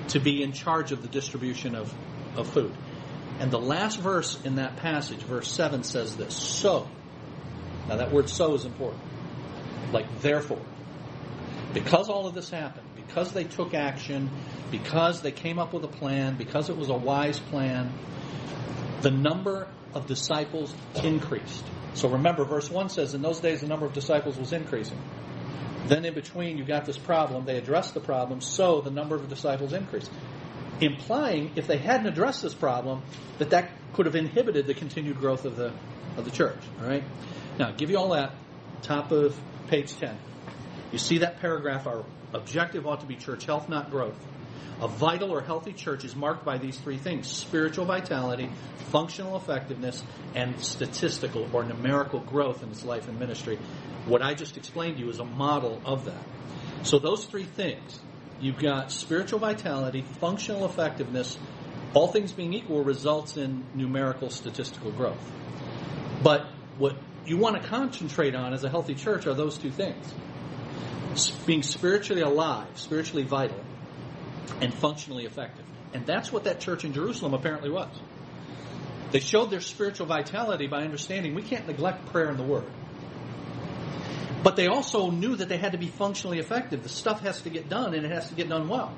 to 0.08 0.20
be 0.20 0.42
in 0.42 0.52
charge 0.52 0.92
of 0.92 1.02
the 1.02 1.08
distribution 1.08 1.74
of, 1.74 1.92
of 2.36 2.48
food. 2.48 2.74
And 3.40 3.50
the 3.50 3.58
last 3.58 3.98
verse 3.98 4.40
in 4.44 4.56
that 4.56 4.76
passage, 4.76 5.20
verse 5.20 5.50
7, 5.50 5.82
says 5.82 6.16
this 6.16 6.34
So, 6.34 6.88
now 7.88 7.96
that 7.96 8.12
word 8.12 8.28
so 8.28 8.54
is 8.54 8.64
important. 8.64 9.02
Like, 9.92 10.20
therefore. 10.20 10.62
Because 11.72 12.08
all 12.08 12.26
of 12.26 12.34
this 12.34 12.50
happened, 12.50 12.86
because 12.94 13.32
they 13.32 13.42
took 13.42 13.74
action, 13.74 14.30
because 14.70 15.22
they 15.22 15.32
came 15.32 15.58
up 15.58 15.72
with 15.72 15.82
a 15.84 15.88
plan, 15.88 16.36
because 16.36 16.70
it 16.70 16.76
was 16.76 16.88
a 16.88 16.94
wise 16.94 17.40
plan, 17.40 17.92
the 19.02 19.10
number 19.10 19.66
of 19.92 20.06
disciples 20.06 20.72
increased. 21.02 21.64
So 21.94 22.08
remember, 22.08 22.44
verse 22.44 22.70
1 22.70 22.88
says, 22.90 23.14
In 23.14 23.22
those 23.22 23.40
days 23.40 23.60
the 23.60 23.66
number 23.66 23.86
of 23.86 23.92
disciples 23.92 24.36
was 24.36 24.52
increasing. 24.52 25.00
Then 25.86 26.04
in 26.04 26.14
between, 26.14 26.56
you 26.56 26.64
got 26.64 26.86
this 26.86 26.96
problem. 26.96 27.44
They 27.44 27.58
addressed 27.58 27.94
the 27.94 28.00
problem, 28.00 28.40
so 28.40 28.80
the 28.80 28.90
number 28.90 29.14
of 29.14 29.28
disciples 29.28 29.72
increased. 29.72 30.10
Implying, 30.80 31.52
if 31.56 31.66
they 31.66 31.78
hadn't 31.78 32.06
addressed 32.06 32.42
this 32.42 32.54
problem, 32.54 33.02
that 33.38 33.50
that 33.50 33.70
could 33.92 34.06
have 34.06 34.16
inhibited 34.16 34.66
the 34.66 34.74
continued 34.74 35.20
growth 35.20 35.44
of 35.44 35.56
the, 35.56 35.72
of 36.16 36.24
the 36.24 36.30
church. 36.30 36.58
All 36.80 36.88
right? 36.88 37.04
Now, 37.58 37.72
give 37.72 37.90
you 37.90 37.98
all 37.98 38.10
that, 38.10 38.32
top 38.82 39.12
of 39.12 39.38
page 39.68 39.94
10. 39.96 40.16
You 40.90 40.98
see 40.98 41.18
that 41.18 41.40
paragraph, 41.40 41.86
our 41.86 42.04
objective 42.32 42.86
ought 42.86 43.00
to 43.00 43.06
be 43.06 43.16
church 43.16 43.44
health, 43.44 43.68
not 43.68 43.90
growth. 43.90 44.16
A 44.80 44.88
vital 44.88 45.30
or 45.30 45.40
healthy 45.40 45.72
church 45.72 46.04
is 46.04 46.14
marked 46.16 46.44
by 46.44 46.58
these 46.58 46.78
three 46.78 46.98
things 46.98 47.28
spiritual 47.28 47.84
vitality, 47.84 48.50
functional 48.90 49.36
effectiveness, 49.36 50.02
and 50.34 50.62
statistical 50.62 51.48
or 51.52 51.64
numerical 51.64 52.20
growth 52.20 52.62
in 52.62 52.70
its 52.70 52.84
life 52.84 53.08
and 53.08 53.18
ministry. 53.18 53.58
What 54.06 54.22
I 54.22 54.34
just 54.34 54.56
explained 54.56 54.96
to 54.96 55.02
you 55.02 55.10
is 55.10 55.18
a 55.18 55.24
model 55.24 55.80
of 55.84 56.04
that. 56.06 56.22
So, 56.82 56.98
those 56.98 57.24
three 57.24 57.44
things 57.44 58.00
you've 58.40 58.58
got 58.58 58.90
spiritual 58.90 59.38
vitality, 59.38 60.02
functional 60.20 60.66
effectiveness, 60.66 61.38
all 61.94 62.08
things 62.08 62.32
being 62.32 62.52
equal, 62.52 62.82
results 62.82 63.36
in 63.36 63.64
numerical 63.74 64.28
statistical 64.28 64.90
growth. 64.90 65.32
But 66.22 66.46
what 66.76 66.96
you 67.24 67.38
want 67.38 67.62
to 67.62 67.68
concentrate 67.68 68.34
on 68.34 68.52
as 68.52 68.64
a 68.64 68.68
healthy 68.68 68.94
church 68.94 69.26
are 69.26 69.34
those 69.34 69.56
two 69.56 69.70
things 69.70 70.12
being 71.46 71.62
spiritually 71.62 72.22
alive, 72.22 72.66
spiritually 72.74 73.22
vital, 73.22 73.60
and 74.60 74.72
functionally 74.72 75.24
effective. 75.24 75.64
And 75.92 76.06
that's 76.06 76.32
what 76.32 76.44
that 76.44 76.60
church 76.60 76.84
in 76.84 76.92
Jerusalem 76.92 77.34
apparently 77.34 77.70
was. 77.70 77.88
They 79.12 79.20
showed 79.20 79.50
their 79.50 79.60
spiritual 79.60 80.06
vitality 80.06 80.66
by 80.66 80.82
understanding 80.82 81.34
we 81.34 81.42
can't 81.42 81.66
neglect 81.66 82.06
prayer 82.06 82.28
and 82.28 82.38
the 82.38 82.44
Word. 82.44 82.64
But 84.42 84.56
they 84.56 84.66
also 84.66 85.10
knew 85.10 85.36
that 85.36 85.48
they 85.48 85.56
had 85.56 85.72
to 85.72 85.78
be 85.78 85.86
functionally 85.86 86.38
effective. 86.38 86.82
The 86.82 86.88
stuff 86.88 87.20
has 87.20 87.40
to 87.42 87.50
get 87.50 87.68
done 87.68 87.94
and 87.94 88.04
it 88.04 88.10
has 88.10 88.28
to 88.28 88.34
get 88.34 88.48
done 88.48 88.68
well. 88.68 88.92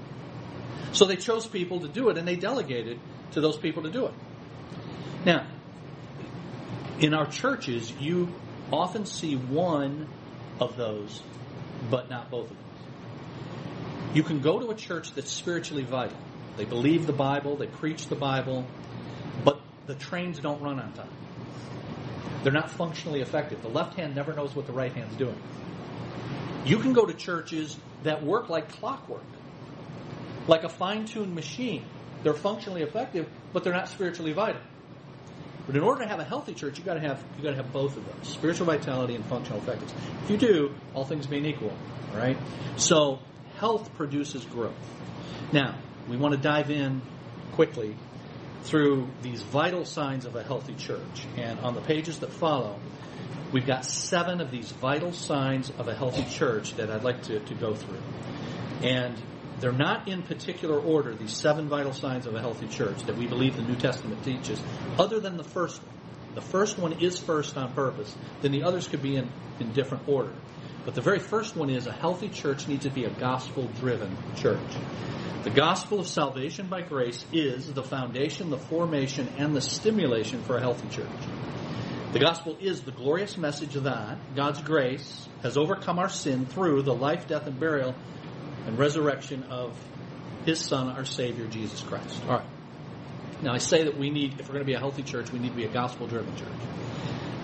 So 0.92 1.04
they 1.04 1.16
chose 1.16 1.46
people 1.46 1.80
to 1.80 1.88
do 1.88 2.08
it 2.08 2.16
and 2.16 2.26
they 2.26 2.36
delegated 2.36 2.98
to 3.32 3.40
those 3.40 3.56
people 3.56 3.82
to 3.82 3.90
do 3.90 4.06
it. 4.06 4.14
Now, 5.24 5.46
in 6.98 7.12
our 7.12 7.26
churches, 7.26 7.92
you 8.00 8.32
often 8.72 9.04
see 9.04 9.36
one 9.36 10.08
of 10.58 10.76
those, 10.76 11.22
but 11.90 12.08
not 12.08 12.30
both 12.30 12.50
of 12.50 12.56
them. 12.56 12.65
You 14.14 14.22
can 14.22 14.40
go 14.40 14.58
to 14.58 14.70
a 14.70 14.74
church 14.74 15.12
that's 15.14 15.30
spiritually 15.30 15.84
vital. 15.84 16.16
They 16.56 16.64
believe 16.64 17.06
the 17.06 17.12
Bible, 17.12 17.56
they 17.56 17.66
preach 17.66 18.08
the 18.08 18.16
Bible, 18.16 18.66
but 19.44 19.60
the 19.86 19.94
trains 19.94 20.38
don't 20.38 20.62
run 20.62 20.80
on 20.80 20.92
time. 20.92 21.08
They're 22.42 22.52
not 22.52 22.70
functionally 22.70 23.20
effective. 23.20 23.60
The 23.62 23.68
left 23.68 23.96
hand 23.96 24.14
never 24.14 24.32
knows 24.32 24.54
what 24.54 24.66
the 24.66 24.72
right 24.72 24.92
hand's 24.92 25.16
doing. 25.16 25.40
You 26.64 26.78
can 26.78 26.92
go 26.92 27.04
to 27.04 27.12
churches 27.12 27.76
that 28.04 28.24
work 28.24 28.48
like 28.48 28.68
clockwork, 28.68 29.24
like 30.48 30.64
a 30.64 30.68
fine 30.68 31.04
tuned 31.04 31.34
machine. 31.34 31.84
They're 32.22 32.34
functionally 32.34 32.82
effective, 32.82 33.28
but 33.52 33.64
they're 33.64 33.72
not 33.72 33.88
spiritually 33.88 34.32
vital. 34.32 34.60
But 35.66 35.76
in 35.76 35.82
order 35.82 36.02
to 36.02 36.08
have 36.08 36.20
a 36.20 36.24
healthy 36.24 36.54
church, 36.54 36.78
you've 36.78 36.86
got 36.86 36.94
to 36.94 37.00
have 37.00 37.22
you've 37.34 37.44
got 37.44 37.50
to 37.50 37.56
have 37.56 37.72
both 37.72 37.96
of 37.96 38.04
those: 38.04 38.28
spiritual 38.28 38.66
vitality 38.66 39.16
and 39.16 39.24
functional 39.26 39.60
effectiveness. 39.60 39.94
If 40.24 40.30
you 40.30 40.36
do, 40.36 40.74
all 40.94 41.04
things 41.04 41.26
being 41.26 41.44
equal, 41.44 41.72
all 42.12 42.18
right. 42.18 42.36
So 42.76 43.18
health 43.58 43.94
produces 43.94 44.44
growth. 44.44 44.74
Now, 45.52 45.78
we 46.08 46.16
want 46.16 46.34
to 46.34 46.40
dive 46.40 46.70
in 46.70 47.02
quickly 47.52 47.96
through 48.62 49.08
these 49.22 49.42
vital 49.42 49.84
signs 49.84 50.24
of 50.24 50.36
a 50.36 50.42
healthy 50.42 50.74
church. 50.74 51.26
And 51.36 51.60
on 51.60 51.74
the 51.74 51.80
pages 51.80 52.18
that 52.20 52.32
follow, 52.32 52.78
we've 53.52 53.66
got 53.66 53.84
seven 53.84 54.40
of 54.40 54.50
these 54.50 54.70
vital 54.72 55.12
signs 55.12 55.70
of 55.70 55.88
a 55.88 55.94
healthy 55.94 56.24
church 56.24 56.74
that 56.76 56.90
I'd 56.90 57.04
like 57.04 57.22
to, 57.24 57.40
to 57.40 57.54
go 57.54 57.74
through. 57.74 58.02
And 58.82 59.20
they're 59.60 59.72
not 59.72 60.08
in 60.08 60.22
particular 60.22 60.78
order, 60.78 61.14
these 61.14 61.34
seven 61.34 61.68
vital 61.68 61.92
signs 61.92 62.26
of 62.26 62.34
a 62.34 62.40
healthy 62.40 62.66
church 62.66 63.02
that 63.04 63.16
we 63.16 63.26
believe 63.26 63.56
the 63.56 63.62
New 63.62 63.76
Testament 63.76 64.22
teaches, 64.22 64.60
other 64.98 65.20
than 65.20 65.36
the 65.36 65.44
first 65.44 65.82
one. 65.82 65.92
The 66.34 66.42
first 66.42 66.78
one 66.78 67.00
is 67.00 67.18
first 67.18 67.56
on 67.56 67.72
purpose, 67.72 68.14
then 68.42 68.52
the 68.52 68.64
others 68.64 68.86
could 68.86 69.00
be 69.00 69.16
in, 69.16 69.30
in 69.58 69.72
different 69.72 70.06
order. 70.06 70.34
But 70.86 70.94
the 70.94 71.02
very 71.02 71.18
first 71.18 71.56
one 71.56 71.68
is 71.68 71.88
a 71.88 71.92
healthy 71.92 72.28
church 72.28 72.68
needs 72.68 72.84
to 72.84 72.90
be 72.90 73.04
a 73.04 73.10
gospel 73.10 73.68
driven 73.80 74.16
church. 74.36 74.60
The 75.42 75.50
gospel 75.50 75.98
of 75.98 76.06
salvation 76.06 76.68
by 76.68 76.82
grace 76.82 77.24
is 77.32 77.72
the 77.74 77.82
foundation, 77.82 78.50
the 78.50 78.58
formation, 78.58 79.28
and 79.36 79.54
the 79.54 79.60
stimulation 79.60 80.42
for 80.44 80.56
a 80.56 80.60
healthy 80.60 80.88
church. 80.88 81.10
The 82.12 82.20
gospel 82.20 82.56
is 82.60 82.82
the 82.82 82.92
glorious 82.92 83.36
message 83.36 83.74
that 83.74 84.18
God's 84.36 84.62
grace 84.62 85.28
has 85.42 85.56
overcome 85.56 85.98
our 85.98 86.08
sin 86.08 86.46
through 86.46 86.82
the 86.82 86.94
life, 86.94 87.26
death, 87.26 87.48
and 87.48 87.58
burial 87.58 87.96
and 88.64 88.78
resurrection 88.78 89.42
of 89.50 89.76
His 90.44 90.60
Son, 90.60 90.88
our 90.88 91.04
Savior, 91.04 91.48
Jesus 91.48 91.80
Christ. 91.80 92.22
All 92.28 92.36
right. 92.38 92.46
Now, 93.42 93.52
I 93.52 93.58
say 93.58 93.82
that 93.84 93.98
we 93.98 94.10
need, 94.10 94.38
if 94.38 94.46
we're 94.46 94.54
going 94.54 94.64
to 94.64 94.66
be 94.66 94.74
a 94.74 94.78
healthy 94.78 95.02
church, 95.02 95.32
we 95.32 95.40
need 95.40 95.50
to 95.50 95.56
be 95.56 95.64
a 95.64 95.72
gospel 95.72 96.06
driven 96.06 96.34
church. 96.36 96.48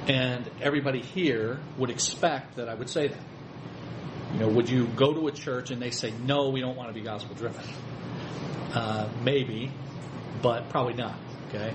And 0.09 0.51
everybody 0.61 1.01
here 1.01 1.61
would 1.79 1.91
expect 1.91 2.57
that 2.57 2.69
I 2.69 2.75
would 2.75 2.89
say 2.89 3.09
that. 3.09 3.21
You 4.33 4.41
know, 4.41 4.49
would 4.49 4.69
you 4.69 4.87
go 4.87 5.13
to 5.13 5.29
a 5.29 5.33
church 5.33 5.71
and 5.71 5.81
they 5.81 5.91
say, 5.91 6.13
no, 6.25 6.49
we 6.49 6.61
don't 6.61 6.77
want 6.77 6.89
to 6.89 6.95
be 6.95 7.03
gospel 7.03 7.35
driven? 7.35 7.63
Uh, 8.73 9.09
maybe, 9.23 9.71
but 10.41 10.71
probably 10.71 10.95
not. 10.95 11.15
Okay. 11.49 11.75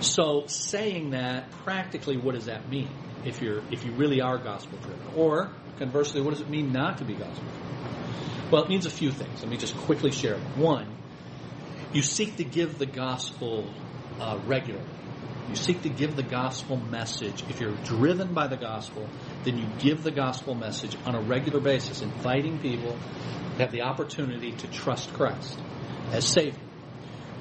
So 0.00 0.44
saying 0.46 1.10
that 1.10 1.50
practically, 1.64 2.16
what 2.16 2.34
does 2.34 2.46
that 2.46 2.68
mean? 2.68 2.88
If 3.24 3.42
you're 3.42 3.62
if 3.70 3.84
you 3.84 3.92
really 3.92 4.20
are 4.20 4.38
gospel 4.38 4.78
driven, 4.78 5.06
or 5.14 5.50
conversely, 5.78 6.20
what 6.20 6.30
does 6.30 6.40
it 6.40 6.48
mean 6.48 6.72
not 6.72 6.98
to 6.98 7.04
be 7.04 7.14
gospel 7.14 7.42
driven? 7.42 8.50
Well, 8.50 8.62
it 8.64 8.68
means 8.68 8.86
a 8.86 8.90
few 8.90 9.10
things. 9.10 9.42
Let 9.42 9.50
me 9.50 9.56
just 9.56 9.76
quickly 9.76 10.10
share. 10.10 10.38
One, 10.56 10.88
you 11.92 12.02
seek 12.02 12.36
to 12.36 12.44
give 12.44 12.78
the 12.78 12.86
gospel 12.86 13.72
uh, 14.18 14.38
regularly. 14.46 14.86
You 15.48 15.56
seek 15.56 15.82
to 15.82 15.88
give 15.88 16.16
the 16.16 16.22
gospel 16.22 16.76
message. 16.76 17.42
If 17.48 17.60
you're 17.60 17.76
driven 17.84 18.34
by 18.34 18.46
the 18.46 18.56
gospel, 18.56 19.08
then 19.44 19.58
you 19.58 19.66
give 19.78 20.02
the 20.02 20.10
gospel 20.10 20.54
message 20.54 20.96
on 21.04 21.14
a 21.14 21.20
regular 21.20 21.60
basis, 21.60 22.02
inviting 22.02 22.58
people 22.58 22.96
to 23.56 23.58
have 23.58 23.72
the 23.72 23.82
opportunity 23.82 24.52
to 24.52 24.66
trust 24.68 25.12
Christ 25.14 25.58
as 26.12 26.24
Savior. 26.24 26.60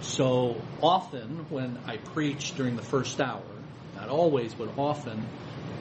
So 0.02 0.62
often 0.82 1.46
when 1.50 1.78
I 1.86 1.98
preach 1.98 2.56
during 2.56 2.76
the 2.76 2.82
first 2.84 3.20
hour, 3.20 3.44
not 3.96 4.10
always, 4.10 4.54
but 4.54 4.78
often, 4.78 5.28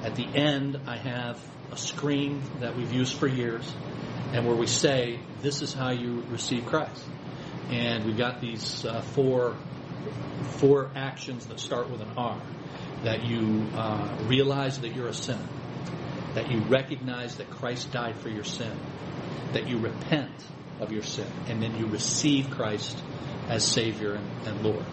at 0.03 0.17
the 0.17 0.27
end 0.27 0.81
I 0.87 0.97
have 0.97 1.41
a 1.71 1.77
screen 1.77 2.43
that 2.61 2.77
we've 2.77 2.93
used 2.93 3.17
for 3.17 3.27
years 3.27 3.73
and 4.33 4.47
where 4.47 4.57
we 4.57 4.67
say, 4.67 5.21
this 5.41 5.63
is 5.63 5.73
how 5.73 5.91
you 5.91 6.23
receive 6.31 6.67
Christ. 6.67 7.05
And 7.71 8.05
we've 8.05 8.17
got 8.17 8.41
these 8.41 8.85
uh, 8.85 9.01
four, 9.01 9.57
four 10.59 10.91
actions 10.95 11.47
that 11.47 11.61
start 11.61 11.91
with 11.91 12.01
an 12.01 12.11
R. 12.17 12.41
That 13.05 13.25
you 13.25 13.67
uh, 13.75 14.19
realize 14.27 14.81
that 14.81 14.95
you're 14.95 15.09
a 15.09 15.15
sinner. 15.15 15.47
That 16.35 16.51
you 16.51 16.61
recognize 16.61 17.37
that 17.37 17.51
Christ 17.51 17.93
died 17.93 18.17
for 18.17 18.29
your 18.29 18.45
sin. 18.45 18.73
That 19.53 19.69
you 19.69 19.79
repent 19.79 20.33
of 20.81 20.93
your 20.93 21.03
sin. 21.03 21.27
And 21.47 21.63
then 21.63 21.77
you 21.77 21.87
receive 21.87 22.51
Christ 22.51 23.01
as 23.49 23.65
Savior 23.65 24.15
and, 24.15 24.47
and 24.47 24.63
Lord. 24.63 24.85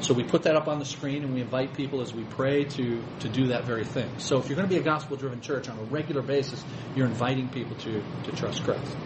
So 0.00 0.14
we 0.14 0.24
put 0.24 0.44
that 0.44 0.56
up 0.56 0.66
on 0.66 0.78
the 0.78 0.84
screen 0.84 1.24
and 1.24 1.34
we 1.34 1.42
invite 1.42 1.74
people 1.74 2.00
as 2.00 2.14
we 2.14 2.24
pray 2.24 2.64
to, 2.64 3.02
to 3.20 3.28
do 3.28 3.48
that 3.48 3.66
very 3.66 3.84
thing. 3.84 4.18
So 4.18 4.38
if 4.38 4.48
you're 4.48 4.56
going 4.56 4.68
to 4.68 4.74
be 4.74 4.80
a 4.80 4.84
gospel 4.84 5.16
driven 5.16 5.42
church 5.42 5.68
on 5.68 5.78
a 5.78 5.82
regular 5.82 6.22
basis, 6.22 6.64
you're 6.96 7.06
inviting 7.06 7.48
people 7.50 7.76
to, 7.76 8.02
to 8.24 8.32
trust 8.32 8.64
Christ. 8.64 8.96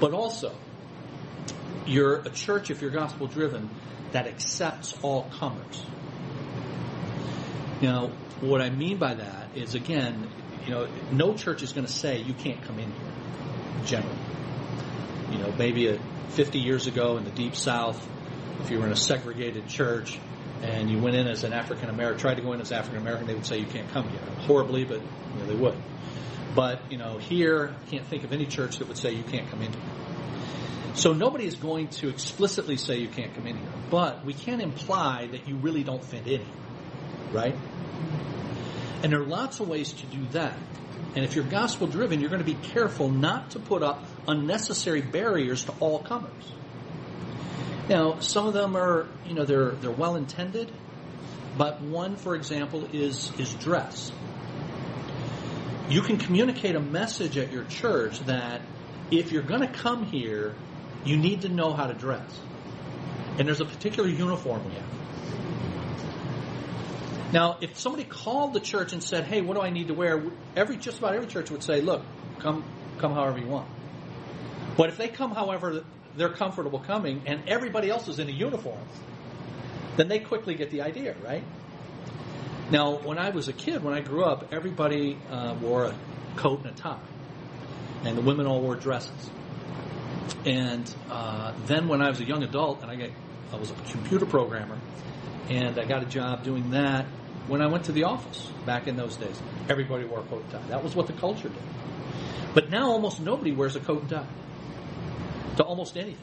But 0.00 0.14
also, 0.14 0.54
you're 1.86 2.20
a 2.20 2.30
church, 2.30 2.70
if 2.70 2.80
you're 2.80 2.90
gospel 2.90 3.26
driven, 3.26 3.68
that 4.12 4.26
accepts 4.26 4.96
all 5.02 5.24
comers. 5.38 5.84
Now, 7.80 8.08
what 8.40 8.60
I 8.60 8.70
mean 8.70 8.98
by 8.98 9.14
that 9.14 9.48
is, 9.54 9.74
again, 9.74 10.28
you 10.64 10.70
know, 10.70 10.88
no 11.12 11.34
church 11.34 11.62
is 11.62 11.72
going 11.72 11.86
to 11.86 11.92
say 11.92 12.18
you 12.18 12.34
can't 12.34 12.62
come 12.62 12.78
in 12.78 12.90
here, 12.90 13.84
generally. 13.86 14.18
You 15.32 15.38
know, 15.38 15.52
maybe 15.56 15.88
a, 15.88 16.00
50 16.30 16.58
years 16.58 16.86
ago 16.86 17.16
in 17.16 17.24
the 17.24 17.30
deep 17.30 17.56
south, 17.56 18.06
if 18.60 18.70
you 18.70 18.78
were 18.78 18.86
in 18.86 18.92
a 18.92 18.96
segregated 18.96 19.66
church 19.68 20.18
and 20.62 20.90
you 20.90 20.98
went 20.98 21.16
in 21.16 21.26
as 21.26 21.44
an 21.44 21.52
African 21.52 21.88
American, 21.88 22.20
tried 22.20 22.34
to 22.34 22.42
go 22.42 22.52
in 22.52 22.60
as 22.60 22.72
African 22.72 23.00
American, 23.00 23.26
they 23.26 23.34
would 23.34 23.46
say 23.46 23.58
you 23.58 23.66
can't 23.66 23.88
come 23.90 24.08
here. 24.08 24.20
Horribly, 24.40 24.84
but 24.84 25.00
you 25.00 25.40
know, 25.40 25.46
they 25.46 25.54
would. 25.54 25.76
But 26.54 26.90
you 26.90 26.98
know, 26.98 27.18
here, 27.18 27.74
I 27.74 27.90
can't 27.90 28.06
think 28.06 28.24
of 28.24 28.32
any 28.32 28.46
church 28.46 28.78
that 28.78 28.88
would 28.88 28.98
say 28.98 29.12
you 29.12 29.22
can't 29.22 29.48
come 29.48 29.62
in 29.62 29.72
here. 29.72 29.82
So 30.94 31.12
nobody 31.12 31.46
is 31.46 31.54
going 31.54 31.88
to 31.88 32.08
explicitly 32.08 32.76
say 32.76 32.98
you 32.98 33.08
can't 33.08 33.34
come 33.34 33.46
in 33.46 33.56
here, 33.56 33.72
but 33.90 34.24
we 34.24 34.34
can't 34.34 34.60
imply 34.60 35.28
that 35.28 35.48
you 35.48 35.56
really 35.56 35.84
don't 35.84 36.04
fit 36.04 36.26
in 36.26 36.44
right? 37.32 37.56
And 39.02 39.12
there 39.12 39.20
are 39.20 39.26
lots 39.26 39.60
of 39.60 39.68
ways 39.68 39.92
to 39.92 40.06
do 40.06 40.24
that. 40.32 40.56
And 41.16 41.24
if 41.24 41.34
you're 41.34 41.44
gospel 41.44 41.86
driven, 41.86 42.20
you're 42.20 42.30
going 42.30 42.44
to 42.44 42.46
be 42.52 42.58
careful 42.68 43.08
not 43.08 43.52
to 43.52 43.58
put 43.58 43.82
up 43.82 44.04
unnecessary 44.28 45.00
barriers 45.00 45.64
to 45.64 45.74
all 45.80 46.00
comers. 46.00 46.52
Now, 47.88 48.20
some 48.20 48.46
of 48.46 48.52
them 48.52 48.76
are, 48.76 49.08
you 49.26 49.34
know, 49.34 49.44
they're 49.44 49.70
they're 49.70 49.90
well 49.90 50.14
intended, 50.14 50.70
but 51.58 51.80
one, 51.80 52.14
for 52.16 52.36
example, 52.36 52.88
is 52.92 53.32
is 53.38 53.52
dress. 53.54 54.12
You 55.88 56.02
can 56.02 56.18
communicate 56.18 56.76
a 56.76 56.80
message 56.80 57.36
at 57.36 57.50
your 57.50 57.64
church 57.64 58.20
that 58.26 58.60
if 59.10 59.32
you're 59.32 59.42
going 59.42 59.62
to 59.62 59.72
come 59.72 60.04
here, 60.04 60.54
you 61.04 61.16
need 61.16 61.42
to 61.42 61.48
know 61.48 61.72
how 61.72 61.86
to 61.86 61.94
dress. 61.94 62.40
And 63.38 63.48
there's 63.48 63.60
a 63.60 63.64
particular 63.64 64.08
uniform 64.08 64.64
we 64.66 64.74
have. 64.74 64.90
Now, 67.32 67.58
if 67.60 67.78
somebody 67.78 68.04
called 68.04 68.54
the 68.54 68.60
church 68.60 68.92
and 68.92 69.02
said, 69.02 69.24
"Hey, 69.24 69.40
what 69.40 69.54
do 69.54 69.62
I 69.62 69.70
need 69.70 69.88
to 69.88 69.94
wear?" 69.94 70.22
Every 70.56 70.76
just 70.76 70.98
about 70.98 71.14
every 71.14 71.28
church 71.28 71.50
would 71.50 71.62
say, 71.62 71.80
"Look, 71.80 72.02
come 72.40 72.64
come 72.98 73.12
however 73.14 73.38
you 73.38 73.46
want." 73.46 73.68
But 74.76 74.88
if 74.88 74.96
they 74.96 75.08
come 75.08 75.30
however 75.32 75.84
they're 76.16 76.28
comfortable 76.28 76.80
coming 76.80 77.22
and 77.26 77.48
everybody 77.48 77.88
else 77.88 78.08
is 78.08 78.18
in 78.18 78.28
a 78.28 78.32
uniform, 78.32 78.80
then 79.96 80.08
they 80.08 80.18
quickly 80.18 80.54
get 80.54 80.70
the 80.70 80.82
idea, 80.82 81.14
right? 81.24 81.44
Now, 82.70 82.96
when 82.96 83.18
I 83.18 83.30
was 83.30 83.48
a 83.48 83.52
kid, 83.52 83.82
when 83.82 83.94
I 83.94 84.00
grew 84.00 84.24
up, 84.24 84.52
everybody 84.52 85.18
uh, 85.30 85.54
wore 85.60 85.84
a 85.84 85.94
coat 86.36 86.60
and 86.64 86.70
a 86.70 86.72
tie, 86.72 86.98
and 88.04 88.16
the 88.16 88.22
women 88.22 88.46
all 88.46 88.60
wore 88.60 88.76
dresses. 88.76 89.30
And 90.44 90.92
uh, 91.10 91.52
then, 91.66 91.88
when 91.88 92.02
I 92.02 92.08
was 92.08 92.20
a 92.20 92.24
young 92.24 92.42
adult, 92.42 92.82
and 92.82 92.90
I, 92.90 92.96
got, 92.96 93.10
I 93.52 93.56
was 93.56 93.70
a 93.70 93.74
computer 93.90 94.26
programmer, 94.26 94.78
and 95.48 95.78
I 95.78 95.84
got 95.84 96.02
a 96.02 96.06
job 96.06 96.44
doing 96.44 96.70
that. 96.70 97.06
When 97.46 97.60
I 97.60 97.66
went 97.66 97.84
to 97.84 97.92
the 97.92 98.04
office 98.04 98.48
back 98.64 98.86
in 98.86 98.96
those 98.96 99.16
days, 99.16 99.40
everybody 99.68 100.04
wore 100.04 100.20
a 100.20 100.22
coat 100.22 100.42
and 100.42 100.50
tie. 100.52 100.68
That 100.68 100.84
was 100.84 100.94
what 100.94 101.06
the 101.08 101.12
culture 101.14 101.48
did. 101.48 101.62
But 102.54 102.70
now 102.70 102.90
almost 102.90 103.20
nobody 103.20 103.52
wears 103.52 103.76
a 103.76 103.80
coat 103.80 104.02
and 104.02 104.10
tie 104.10 104.26
to 105.56 105.64
almost 105.64 105.96
anything. 105.96 106.22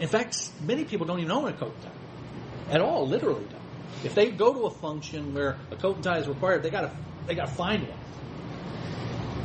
In 0.00 0.08
fact, 0.08 0.50
many 0.62 0.84
people 0.84 1.06
don't 1.06 1.20
even 1.20 1.32
own 1.32 1.48
a 1.48 1.52
coat 1.52 1.74
and 1.74 1.82
tie 1.82 2.74
at 2.74 2.80
all. 2.80 3.06
Literally, 3.06 3.44
don't. 3.44 3.60
If 4.04 4.14
they 4.14 4.30
go 4.30 4.52
to 4.52 4.66
a 4.66 4.70
function 4.70 5.34
where 5.34 5.56
a 5.70 5.76
coat 5.76 5.96
and 5.96 6.04
tie 6.04 6.18
is 6.18 6.28
required, 6.28 6.62
they 6.62 6.70
gotta 6.70 6.90
they 7.26 7.34
gotta 7.34 7.52
find 7.52 7.88
one. 7.88 7.98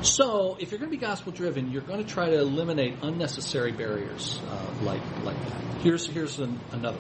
So, 0.04 0.58
if 0.60 0.72
you're 0.72 0.80
going 0.80 0.90
to 0.90 0.98
be 0.98 1.02
gospel 1.02 1.32
driven, 1.32 1.72
you're 1.72 1.84
going 1.84 2.04
to 2.04 2.12
try 2.12 2.32
to 2.32 2.40
eliminate 2.40 2.96
unnecessary 3.04 3.72
barriers 3.72 4.42
uh, 4.50 4.74
like 4.82 5.02
like 5.24 5.38
that. 5.48 5.82
Here's 5.82 6.08
here's 6.08 6.40
an, 6.40 6.60
another 6.72 6.98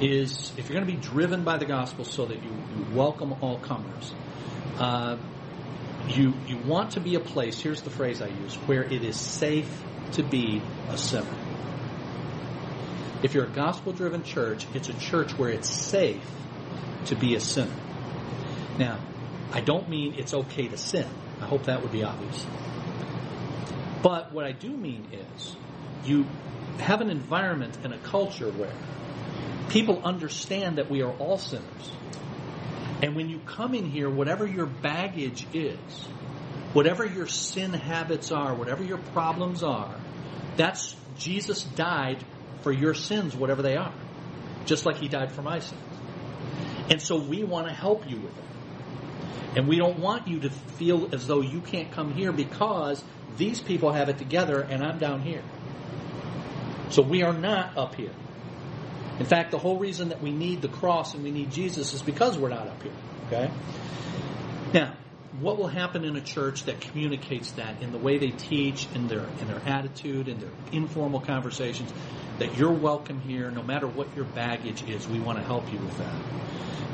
is 0.00 0.52
if 0.56 0.68
you're 0.68 0.80
going 0.80 0.86
to 0.86 0.92
be 0.92 1.00
driven 1.00 1.44
by 1.44 1.58
the 1.58 1.64
gospel 1.64 2.04
so 2.04 2.26
that 2.26 2.42
you, 2.42 2.50
you 2.50 2.86
welcome 2.92 3.32
all 3.40 3.60
comers, 3.60 4.12
uh, 4.78 5.16
you 6.08 6.34
you 6.48 6.58
want 6.58 6.92
to 6.92 7.00
be 7.00 7.14
a 7.14 7.20
place. 7.20 7.60
Here's 7.60 7.82
the 7.82 7.90
phrase 7.90 8.20
I 8.20 8.28
use: 8.28 8.56
where 8.66 8.82
it 8.82 9.04
is 9.04 9.14
safe 9.14 9.82
to 10.12 10.24
be 10.24 10.60
a 10.88 10.98
sinner. 10.98 11.36
If 13.22 13.34
you're 13.34 13.46
a 13.46 13.50
gospel 13.50 13.92
driven 13.92 14.24
church, 14.24 14.66
it's 14.74 14.88
a 14.88 14.98
church 14.98 15.38
where 15.38 15.50
it's 15.50 15.70
safe 15.70 16.28
to 17.06 17.14
be 17.14 17.36
a 17.36 17.40
sinner. 17.40 17.76
Now, 18.76 18.98
I 19.52 19.60
don't 19.60 19.88
mean 19.88 20.16
it's 20.18 20.34
okay 20.34 20.66
to 20.66 20.76
sin. 20.76 21.06
I 21.42 21.46
hope 21.46 21.64
that 21.64 21.82
would 21.82 21.92
be 21.92 22.04
obvious. 22.04 22.46
But 24.02 24.32
what 24.32 24.44
I 24.44 24.52
do 24.52 24.70
mean 24.70 25.08
is 25.12 25.56
you 26.04 26.26
have 26.78 27.00
an 27.00 27.10
environment 27.10 27.76
and 27.84 27.92
a 27.92 27.98
culture 27.98 28.50
where 28.50 28.72
people 29.68 30.02
understand 30.04 30.78
that 30.78 30.90
we 30.90 31.02
are 31.02 31.12
all 31.12 31.38
sinners. 31.38 31.92
And 33.02 33.16
when 33.16 33.28
you 33.28 33.40
come 33.40 33.74
in 33.74 33.84
here, 33.84 34.08
whatever 34.08 34.46
your 34.46 34.66
baggage 34.66 35.46
is, 35.52 35.78
whatever 36.72 37.04
your 37.04 37.26
sin 37.26 37.72
habits 37.72 38.30
are, 38.30 38.54
whatever 38.54 38.84
your 38.84 38.98
problems 38.98 39.62
are, 39.62 39.94
that's 40.56 40.94
Jesus 41.18 41.62
died 41.62 42.24
for 42.62 42.72
your 42.72 42.94
sins, 42.94 43.34
whatever 43.34 43.62
they 43.62 43.76
are. 43.76 43.94
Just 44.64 44.86
like 44.86 44.96
he 44.96 45.08
died 45.08 45.32
for 45.32 45.42
my 45.42 45.58
sins. 45.58 45.80
And 46.90 47.02
so 47.02 47.16
we 47.16 47.42
want 47.42 47.68
to 47.68 47.72
help 47.74 48.08
you 48.08 48.16
with 48.16 48.36
it. 48.36 48.44
And 49.56 49.68
we 49.68 49.76
don't 49.76 49.98
want 49.98 50.28
you 50.28 50.40
to 50.40 50.50
feel 50.50 51.14
as 51.14 51.26
though 51.26 51.40
you 51.40 51.60
can't 51.60 51.90
come 51.90 52.14
here 52.14 52.32
because 52.32 53.02
these 53.36 53.60
people 53.60 53.92
have 53.92 54.08
it 54.08 54.18
together 54.18 54.60
and 54.60 54.82
I'm 54.82 54.98
down 54.98 55.20
here. 55.20 55.42
So 56.90 57.02
we 57.02 57.22
are 57.22 57.32
not 57.32 57.76
up 57.76 57.94
here. 57.94 58.12
In 59.18 59.26
fact, 59.26 59.50
the 59.50 59.58
whole 59.58 59.78
reason 59.78 60.08
that 60.08 60.22
we 60.22 60.32
need 60.32 60.62
the 60.62 60.68
cross 60.68 61.14
and 61.14 61.22
we 61.22 61.30
need 61.30 61.50
Jesus 61.50 61.92
is 61.92 62.02
because 62.02 62.38
we're 62.38 62.48
not 62.48 62.66
up 62.66 62.82
here. 62.82 62.92
Okay? 63.26 63.50
Now, 64.72 64.94
what 65.40 65.58
will 65.58 65.68
happen 65.68 66.04
in 66.04 66.16
a 66.16 66.20
church 66.20 66.64
that 66.64 66.80
communicates 66.80 67.52
that 67.52 67.82
in 67.82 67.92
the 67.92 67.98
way 67.98 68.18
they 68.18 68.30
teach, 68.30 68.86
in 68.94 69.08
their 69.08 69.24
in 69.40 69.48
their 69.48 69.62
attitude, 69.66 70.28
in 70.28 70.38
their 70.38 70.50
informal 70.72 71.20
conversations, 71.20 71.92
that 72.38 72.56
you're 72.56 72.72
welcome 72.72 73.20
here 73.20 73.50
no 73.50 73.62
matter 73.62 73.86
what 73.86 74.14
your 74.14 74.24
baggage 74.24 74.82
is. 74.88 75.08
We 75.08 75.20
want 75.20 75.38
to 75.38 75.44
help 75.44 75.72
you 75.72 75.78
with 75.78 75.96
that. 75.98 76.14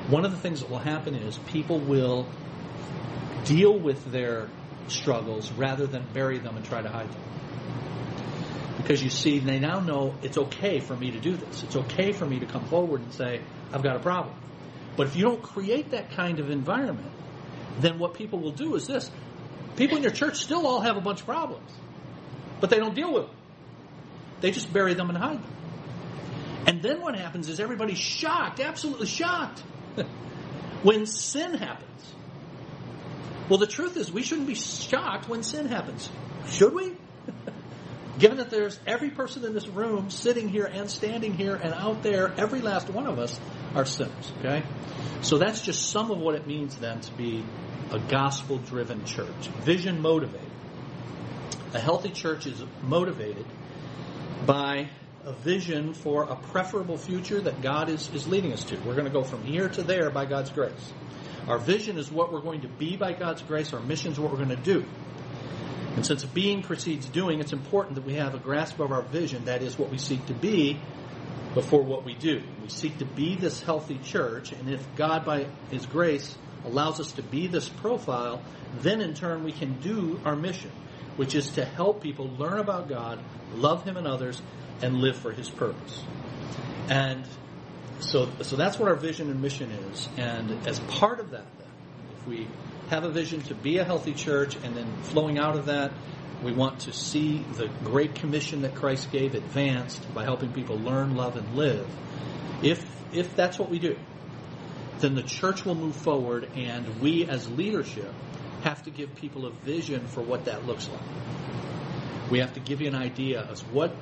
One 0.08 0.24
of 0.24 0.30
the 0.30 0.38
things 0.38 0.60
that 0.60 0.70
will 0.70 0.78
happen 0.78 1.14
is 1.14 1.36
people 1.48 1.78
will 1.78 2.26
deal 3.44 3.78
with 3.78 4.10
their 4.10 4.48
struggles 4.88 5.52
rather 5.52 5.86
than 5.86 6.04
bury 6.14 6.38
them 6.38 6.56
and 6.56 6.64
try 6.64 6.80
to 6.80 6.88
hide 6.88 7.10
them. 7.12 7.22
Because 8.78 9.02
you 9.02 9.10
see, 9.10 9.38
they 9.38 9.58
now 9.58 9.80
know 9.80 10.14
it's 10.22 10.38
okay 10.38 10.80
for 10.80 10.96
me 10.96 11.10
to 11.10 11.20
do 11.20 11.36
this. 11.36 11.62
It's 11.62 11.76
okay 11.76 12.12
for 12.12 12.24
me 12.24 12.38
to 12.38 12.46
come 12.46 12.64
forward 12.68 13.02
and 13.02 13.12
say, 13.12 13.42
I've 13.70 13.82
got 13.82 13.96
a 13.96 14.00
problem. 14.00 14.34
But 14.96 15.08
if 15.08 15.16
you 15.16 15.24
don't 15.24 15.42
create 15.42 15.90
that 15.90 16.12
kind 16.12 16.40
of 16.40 16.48
environment, 16.48 17.12
then 17.80 17.98
what 17.98 18.14
people 18.14 18.38
will 18.38 18.52
do 18.52 18.76
is 18.76 18.86
this. 18.86 19.10
People 19.76 19.98
in 19.98 20.02
your 20.02 20.12
church 20.12 20.38
still 20.38 20.66
all 20.66 20.80
have 20.80 20.96
a 20.96 21.00
bunch 21.00 21.20
of 21.20 21.26
problems, 21.26 21.70
but 22.60 22.70
they 22.70 22.78
don't 22.78 22.94
deal 22.94 23.12
with 23.12 23.26
them. 23.26 23.36
They 24.40 24.52
just 24.52 24.72
bury 24.72 24.94
them 24.94 25.10
and 25.10 25.18
hide 25.18 25.42
them. 25.42 25.54
And 26.66 26.82
then 26.82 27.00
what 27.00 27.14
happens 27.14 27.48
is 27.48 27.60
everybody's 27.60 27.98
shocked, 27.98 28.58
absolutely 28.58 29.06
shocked, 29.06 29.62
when 30.82 31.06
sin 31.06 31.54
happens. 31.54 31.88
Well, 33.48 33.58
the 33.58 33.66
truth 33.66 33.96
is, 33.96 34.12
we 34.12 34.22
shouldn't 34.22 34.46
be 34.46 34.54
shocked 34.54 35.28
when 35.28 35.42
sin 35.42 35.66
happens. 35.66 36.10
Should 36.50 36.74
we? 36.74 36.92
Given 38.18 38.38
that 38.38 38.50
there's 38.50 38.78
every 38.86 39.10
person 39.10 39.44
in 39.44 39.54
this 39.54 39.68
room 39.68 40.10
sitting 40.10 40.48
here 40.48 40.66
and 40.66 40.90
standing 40.90 41.34
here 41.34 41.54
and 41.54 41.72
out 41.72 42.02
there, 42.02 42.34
every 42.36 42.60
last 42.60 42.90
one 42.90 43.06
of 43.06 43.18
us 43.18 43.38
are 43.74 43.86
sinners, 43.86 44.32
okay? 44.40 44.64
So 45.22 45.38
that's 45.38 45.62
just 45.62 45.90
some 45.90 46.10
of 46.10 46.18
what 46.18 46.34
it 46.34 46.46
means 46.46 46.76
then 46.76 47.00
to 47.00 47.12
be 47.12 47.44
a 47.92 47.98
gospel 47.98 48.58
driven 48.58 49.04
church. 49.04 49.48
Vision 49.62 50.02
motivated. 50.02 50.50
A 51.74 51.78
healthy 51.78 52.10
church 52.10 52.46
is 52.46 52.62
motivated 52.82 53.46
by 54.46 54.88
a 55.24 55.32
vision 55.32 55.94
for 55.94 56.24
a 56.24 56.36
preferable 56.36 56.96
future 56.96 57.40
that 57.40 57.60
God 57.60 57.88
is, 57.88 58.08
is 58.14 58.26
leading 58.26 58.52
us 58.52 58.64
to. 58.64 58.76
We're 58.78 58.94
going 58.94 59.04
to 59.04 59.10
go 59.10 59.22
from 59.22 59.42
here 59.42 59.68
to 59.68 59.82
there 59.82 60.10
by 60.10 60.26
God's 60.26 60.50
grace. 60.50 60.92
Our 61.46 61.58
vision 61.58 61.98
is 61.98 62.10
what 62.10 62.32
we're 62.32 62.40
going 62.40 62.62
to 62.62 62.68
be 62.68 62.96
by 62.96 63.12
God's 63.12 63.42
grace. 63.42 63.72
Our 63.72 63.80
mission 63.80 64.12
is 64.12 64.20
what 64.20 64.30
we're 64.30 64.44
going 64.44 64.50
to 64.50 64.56
do. 64.56 64.84
And 65.96 66.06
since 66.06 66.24
being 66.24 66.62
precedes 66.62 67.06
doing, 67.06 67.40
it's 67.40 67.52
important 67.52 67.96
that 67.96 68.04
we 68.04 68.14
have 68.14 68.34
a 68.34 68.38
grasp 68.38 68.78
of 68.78 68.92
our 68.92 69.02
vision. 69.02 69.46
That 69.46 69.62
is 69.62 69.78
what 69.78 69.90
we 69.90 69.98
seek 69.98 70.24
to 70.26 70.34
be 70.34 70.78
before 71.54 71.82
what 71.82 72.04
we 72.04 72.14
do. 72.14 72.42
We 72.62 72.68
seek 72.68 72.98
to 72.98 73.04
be 73.04 73.34
this 73.34 73.60
healthy 73.60 73.98
church, 73.98 74.52
and 74.52 74.68
if 74.68 74.86
God, 74.94 75.24
by 75.24 75.46
His 75.70 75.86
grace, 75.86 76.36
allows 76.64 77.00
us 77.00 77.12
to 77.12 77.22
be 77.22 77.46
this 77.46 77.68
profile, 77.68 78.42
then 78.80 79.00
in 79.00 79.14
turn 79.14 79.44
we 79.44 79.52
can 79.52 79.80
do 79.80 80.20
our 80.24 80.36
mission, 80.36 80.70
which 81.16 81.34
is 81.34 81.50
to 81.52 81.64
help 81.64 82.02
people 82.02 82.28
learn 82.38 82.58
about 82.58 82.88
God, 82.88 83.18
love 83.54 83.84
Him 83.84 83.96
and 83.96 84.06
others, 84.06 84.40
and 84.82 84.96
live 84.96 85.16
for 85.16 85.32
His 85.32 85.48
purpose. 85.48 86.02
And 86.88 87.24
so, 88.00 88.28
so 88.42 88.56
that's 88.56 88.78
what 88.78 88.88
our 88.88 88.96
vision 88.96 89.30
and 89.30 89.42
mission 89.42 89.70
is. 89.70 90.08
And 90.16 90.66
as 90.66 90.80
part 90.80 91.20
of 91.20 91.30
that, 91.30 91.46
then, 91.58 91.68
if 92.18 92.26
we 92.26 92.46
have 92.88 93.04
a 93.04 93.10
vision 93.10 93.42
to 93.42 93.54
be 93.54 93.78
a 93.78 93.84
healthy 93.84 94.14
church, 94.14 94.56
and 94.56 94.76
then 94.76 94.86
flowing 95.02 95.38
out 95.38 95.56
of 95.56 95.66
that, 95.66 95.92
we 96.42 96.52
want 96.52 96.80
to 96.80 96.92
see 96.92 97.44
the 97.56 97.68
great 97.84 98.14
commission 98.14 98.62
that 98.62 98.74
Christ 98.74 99.10
gave 99.10 99.34
advanced 99.34 100.14
by 100.14 100.24
helping 100.24 100.52
people 100.52 100.78
learn, 100.78 101.16
love, 101.16 101.36
and 101.36 101.54
live. 101.56 101.86
If 102.62 102.84
if 103.12 103.34
that's 103.34 103.58
what 103.58 103.70
we 103.70 103.78
do, 103.78 103.96
then 105.00 105.14
the 105.14 105.22
church 105.22 105.64
will 105.64 105.74
move 105.74 105.96
forward, 105.96 106.48
and 106.54 107.00
we 107.00 107.26
as 107.26 107.48
leadership 107.50 108.12
have 108.62 108.82
to 108.84 108.90
give 108.90 109.14
people 109.16 109.46
a 109.46 109.50
vision 109.50 110.06
for 110.08 110.20
what 110.20 110.44
that 110.46 110.66
looks 110.66 110.88
like. 110.88 112.30
We 112.30 112.40
have 112.40 112.54
to 112.54 112.60
give 112.60 112.80
you 112.80 112.88
an 112.88 112.94
idea 112.94 113.46
as 113.50 113.62
what, 113.62 113.94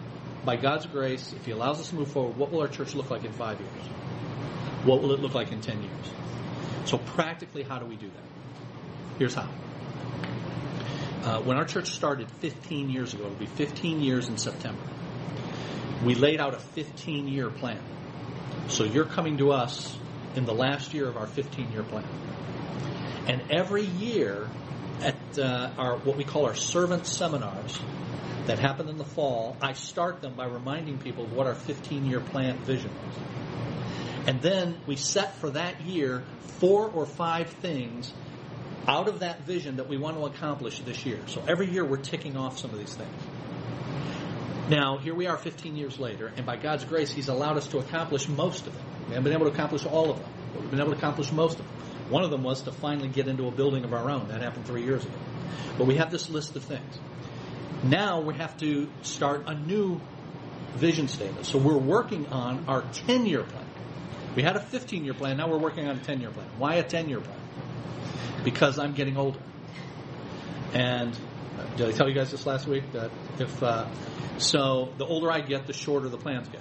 by 0.46 0.56
God's 0.56 0.86
grace, 0.86 1.34
if 1.34 1.44
He 1.44 1.50
allows 1.50 1.80
us 1.80 1.90
to 1.90 1.96
move 1.96 2.08
forward, 2.08 2.36
what 2.38 2.52
will 2.52 2.60
our 2.60 2.68
church 2.68 2.94
look 2.94 3.10
like 3.10 3.24
in 3.24 3.32
five 3.32 3.60
years? 3.60 3.86
What 4.84 5.02
will 5.02 5.12
it 5.12 5.20
look 5.20 5.34
like 5.34 5.52
in 5.52 5.60
ten 5.60 5.82
years? 5.82 6.06
So 6.86 6.98
practically, 6.98 7.64
how 7.64 7.80
do 7.80 7.86
we 7.86 7.96
do 7.96 8.06
that? 8.06 9.18
Here's 9.18 9.34
how. 9.34 9.48
Uh, 11.24 11.40
when 11.40 11.56
our 11.56 11.64
church 11.64 11.90
started 11.90 12.30
15 12.30 12.88
years 12.88 13.12
ago, 13.12 13.24
it'll 13.24 13.36
be 13.36 13.46
15 13.46 14.00
years 14.00 14.28
in 14.28 14.38
September. 14.38 14.82
We 16.04 16.14
laid 16.14 16.40
out 16.40 16.54
a 16.54 16.60
15 16.60 17.26
year 17.26 17.50
plan. 17.50 17.80
So 18.68 18.84
you're 18.84 19.06
coming 19.06 19.38
to 19.38 19.50
us 19.50 19.98
in 20.36 20.44
the 20.44 20.54
last 20.54 20.94
year 20.94 21.08
of 21.08 21.16
our 21.16 21.26
15 21.26 21.72
year 21.72 21.82
plan. 21.82 22.06
And 23.26 23.42
every 23.50 23.84
year 23.84 24.48
at 25.00 25.38
uh, 25.38 25.70
our 25.76 25.98
what 25.98 26.16
we 26.16 26.22
call 26.22 26.46
our 26.46 26.54
servant 26.54 27.06
seminars 27.06 27.80
that 28.46 28.58
happen 28.58 28.88
in 28.88 28.96
the 28.96 29.04
fall, 29.04 29.56
I 29.60 29.72
start 29.72 30.22
them 30.22 30.34
by 30.34 30.46
reminding 30.46 30.98
people 30.98 31.24
of 31.24 31.32
what 31.32 31.46
our 31.46 31.54
15-year 31.54 32.20
plan 32.20 32.58
vision 32.58 32.90
is. 32.90 34.28
And 34.28 34.40
then 34.40 34.76
we 34.86 34.96
set 34.96 35.36
for 35.36 35.50
that 35.50 35.82
year 35.82 36.24
four 36.58 36.88
or 36.88 37.06
five 37.06 37.48
things 37.48 38.12
out 38.88 39.08
of 39.08 39.20
that 39.20 39.42
vision 39.42 39.76
that 39.76 39.88
we 39.88 39.96
want 39.96 40.16
to 40.16 40.26
accomplish 40.26 40.80
this 40.80 41.04
year. 41.04 41.20
So 41.26 41.42
every 41.46 41.70
year 41.70 41.84
we're 41.84 41.96
ticking 41.96 42.36
off 42.36 42.58
some 42.58 42.70
of 42.70 42.78
these 42.78 42.94
things. 42.94 43.22
Now, 44.68 44.98
here 44.98 45.14
we 45.14 45.28
are 45.28 45.36
15 45.36 45.76
years 45.76 46.00
later, 46.00 46.32
and 46.36 46.44
by 46.44 46.56
God's 46.56 46.84
grace, 46.84 47.12
He's 47.12 47.28
allowed 47.28 47.56
us 47.56 47.68
to 47.68 47.78
accomplish 47.78 48.28
most 48.28 48.66
of 48.66 48.74
them. 48.74 48.84
We 49.06 49.14
haven't 49.14 49.24
been 49.24 49.32
able 49.32 49.46
to 49.46 49.52
accomplish 49.52 49.86
all 49.86 50.10
of 50.10 50.18
them, 50.18 50.28
but 50.52 50.62
we've 50.62 50.70
been 50.72 50.80
able 50.80 50.90
to 50.90 50.98
accomplish 50.98 51.30
most 51.30 51.60
of 51.60 51.66
them. 51.66 51.76
One 52.10 52.24
of 52.24 52.30
them 52.30 52.42
was 52.42 52.62
to 52.62 52.72
finally 52.72 53.08
get 53.08 53.28
into 53.28 53.46
a 53.46 53.52
building 53.52 53.84
of 53.84 53.92
our 53.92 54.10
own. 54.10 54.28
That 54.28 54.42
happened 54.42 54.66
three 54.66 54.82
years 54.82 55.04
ago. 55.04 55.14
But 55.78 55.86
we 55.86 55.96
have 55.96 56.10
this 56.10 56.30
list 56.30 56.56
of 56.56 56.64
things. 56.64 56.98
Now 57.82 58.20
we 58.20 58.34
have 58.34 58.56
to 58.58 58.88
start 59.02 59.44
a 59.46 59.54
new 59.54 60.00
vision 60.74 61.08
statement. 61.08 61.46
So 61.46 61.58
we're 61.58 61.78
working 61.78 62.26
on 62.28 62.64
our 62.68 62.82
10 62.82 63.26
year 63.26 63.42
plan. 63.42 63.64
We 64.34 64.42
had 64.42 64.56
a 64.56 64.60
15 64.60 65.04
year 65.04 65.14
plan, 65.14 65.36
now 65.36 65.48
we're 65.48 65.58
working 65.58 65.88
on 65.88 65.96
a 65.96 66.00
10 66.00 66.20
year 66.20 66.30
plan. 66.30 66.46
Why 66.58 66.74
a 66.74 66.82
10 66.82 67.08
year 67.08 67.20
plan? 67.20 67.38
Because 68.44 68.78
I'm 68.78 68.92
getting 68.92 69.16
older. 69.16 69.40
And 70.72 71.18
did 71.76 71.88
I 71.88 71.92
tell 71.92 72.08
you 72.08 72.14
guys 72.14 72.30
this 72.30 72.46
last 72.46 72.66
week 72.66 72.92
that 72.92 73.10
if 73.38 73.62
uh, 73.62 73.86
so, 74.38 74.92
the 74.98 75.06
older 75.06 75.30
I 75.30 75.40
get, 75.40 75.66
the 75.66 75.72
shorter 75.72 76.08
the 76.08 76.18
plans 76.18 76.48
get. 76.48 76.60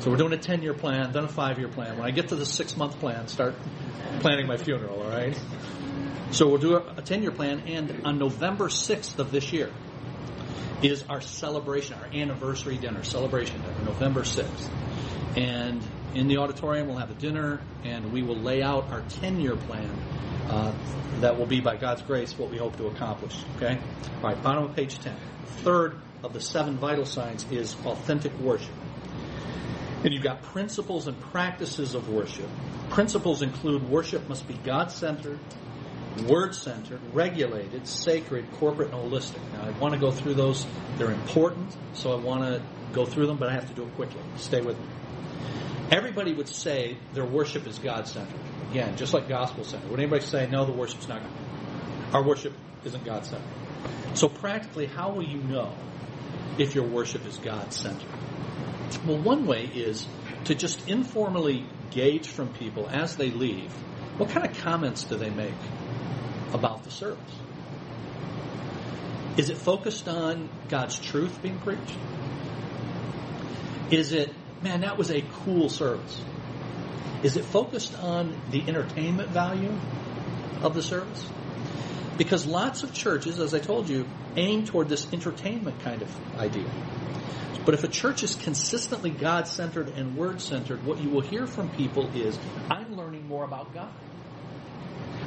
So 0.00 0.10
we're 0.10 0.16
doing 0.16 0.32
a 0.32 0.38
10 0.38 0.62
year 0.62 0.72
plan, 0.72 1.12
then 1.12 1.24
a 1.24 1.28
five 1.28 1.58
year 1.58 1.68
plan. 1.68 1.98
When 1.98 2.06
I 2.06 2.10
get 2.10 2.28
to 2.28 2.36
the 2.36 2.46
six 2.46 2.76
month 2.76 2.98
plan, 3.00 3.28
start 3.28 3.54
planning 4.20 4.46
my 4.46 4.56
funeral, 4.56 5.02
all 5.02 5.10
right? 5.10 5.38
So 6.30 6.48
we'll 6.48 6.58
do 6.58 6.76
a 6.76 7.02
10 7.02 7.22
year 7.22 7.32
plan, 7.32 7.60
and 7.66 8.06
on 8.06 8.18
November 8.18 8.68
6th 8.68 9.18
of 9.18 9.32
this 9.32 9.52
year 9.52 9.70
is 10.82 11.04
our 11.08 11.20
celebration, 11.20 11.96
our 11.98 12.06
anniversary 12.06 12.76
dinner, 12.76 13.02
celebration 13.02 13.60
dinner, 13.60 13.84
November 13.84 14.22
6th. 14.22 14.68
And 15.36 15.82
in 16.14 16.26
the 16.26 16.38
auditorium, 16.38 16.88
we'll 16.88 16.96
have 16.96 17.10
a 17.10 17.14
dinner, 17.14 17.60
and 17.84 18.12
we 18.12 18.22
will 18.22 18.38
lay 18.38 18.62
out 18.62 18.90
our 18.90 19.02
10 19.02 19.40
year 19.40 19.56
plan. 19.56 19.90
Uh, 20.48 20.72
that 21.20 21.38
will 21.38 21.46
be, 21.46 21.60
by 21.60 21.76
God's 21.76 22.02
grace, 22.02 22.36
what 22.36 22.50
we 22.50 22.56
hope 22.56 22.76
to 22.78 22.86
accomplish. 22.86 23.36
Okay? 23.56 23.78
All 24.16 24.22
right, 24.22 24.42
bottom 24.42 24.64
of 24.64 24.74
page 24.74 24.98
10. 24.98 25.14
Third 25.62 26.00
of 26.24 26.32
the 26.32 26.40
seven 26.40 26.76
vital 26.76 27.04
signs 27.04 27.44
is 27.52 27.76
authentic 27.84 28.36
worship. 28.40 28.74
And 30.02 30.12
you've 30.12 30.22
got 30.22 30.42
principles 30.42 31.06
and 31.06 31.20
practices 31.20 31.94
of 31.94 32.08
worship. 32.08 32.48
Principles 32.88 33.42
include 33.42 33.88
worship 33.88 34.28
must 34.28 34.48
be 34.48 34.54
God 34.54 34.90
centered, 34.90 35.38
word 36.26 36.54
centered, 36.54 37.00
regulated, 37.12 37.86
sacred, 37.86 38.50
corporate, 38.52 38.92
and 38.92 39.10
holistic. 39.10 39.40
Now, 39.52 39.64
I 39.64 39.70
want 39.78 39.94
to 39.94 40.00
go 40.00 40.10
through 40.10 40.34
those. 40.34 40.66
They're 40.96 41.10
important, 41.10 41.74
so 41.94 42.12
I 42.12 42.16
want 42.16 42.42
to 42.42 42.62
go 42.92 43.06
through 43.06 43.26
them, 43.26 43.36
but 43.36 43.48
I 43.48 43.52
have 43.52 43.68
to 43.68 43.74
do 43.74 43.82
it 43.82 43.94
quickly. 43.94 44.20
Stay 44.36 44.60
with 44.60 44.78
me. 44.78 44.86
Everybody 45.90 46.32
would 46.32 46.48
say 46.48 46.96
their 47.14 47.24
worship 47.24 47.66
is 47.66 47.78
God 47.78 48.06
centered. 48.06 48.38
Again, 48.70 48.96
just 48.96 49.14
like 49.14 49.28
gospel 49.28 49.64
centered. 49.64 49.90
Would 49.90 50.00
anybody 50.00 50.24
say, 50.24 50.48
no, 50.48 50.64
the 50.64 50.72
worship's 50.72 51.08
not 51.08 51.22
God? 51.22 52.14
Our 52.14 52.22
worship 52.24 52.52
isn't 52.84 53.04
God 53.04 53.24
centered. 53.24 53.46
So, 54.14 54.28
practically, 54.28 54.86
how 54.86 55.12
will 55.12 55.24
you 55.24 55.38
know 55.38 55.72
if 56.58 56.74
your 56.74 56.86
worship 56.86 57.26
is 57.26 57.38
God 57.38 57.72
centered? 57.72 58.08
Well, 59.06 59.18
one 59.18 59.46
way 59.46 59.64
is 59.66 60.06
to 60.44 60.54
just 60.54 60.88
informally 60.88 61.66
gauge 61.90 62.28
from 62.28 62.48
people 62.54 62.88
as 62.88 63.16
they 63.16 63.30
leave 63.30 63.72
what 64.20 64.28
kind 64.28 64.46
of 64.46 64.54
comments 64.58 65.04
do 65.04 65.16
they 65.16 65.30
make 65.30 65.54
about 66.52 66.84
the 66.84 66.90
service? 66.90 67.34
Is 69.36 69.50
it 69.50 69.56
focused 69.56 70.08
on 70.08 70.48
God's 70.68 70.98
truth 70.98 71.40
being 71.42 71.58
preached? 71.58 71.96
Is 73.90 74.12
it, 74.12 74.34
man, 74.62 74.82
that 74.82 74.98
was 74.98 75.10
a 75.10 75.22
cool 75.44 75.68
service? 75.68 76.22
Is 77.22 77.36
it 77.36 77.44
focused 77.44 77.98
on 77.98 78.34
the 78.50 78.62
entertainment 78.66 79.30
value 79.30 79.72
of 80.62 80.74
the 80.74 80.82
service? 80.82 81.26
Because 82.16 82.46
lots 82.46 82.82
of 82.82 82.92
churches, 82.92 83.38
as 83.38 83.54
I 83.54 83.60
told 83.60 83.88
you, 83.88 84.06
aim 84.36 84.64
toward 84.64 84.88
this 84.88 85.10
entertainment 85.12 85.80
kind 85.80 86.02
of 86.02 86.38
idea. 86.38 86.70
But 87.64 87.74
if 87.74 87.84
a 87.84 87.88
church 87.88 88.22
is 88.22 88.34
consistently 88.34 89.10
God 89.10 89.46
centered 89.46 89.88
and 89.88 90.16
word 90.16 90.40
centered, 90.40 90.84
what 90.84 90.98
you 91.00 91.10
will 91.10 91.20
hear 91.20 91.46
from 91.46 91.68
people 91.70 92.10
is, 92.14 92.38
I'm 92.70 92.96
learning 92.96 93.28
more 93.28 93.44
about 93.44 93.74
God. 93.74 93.92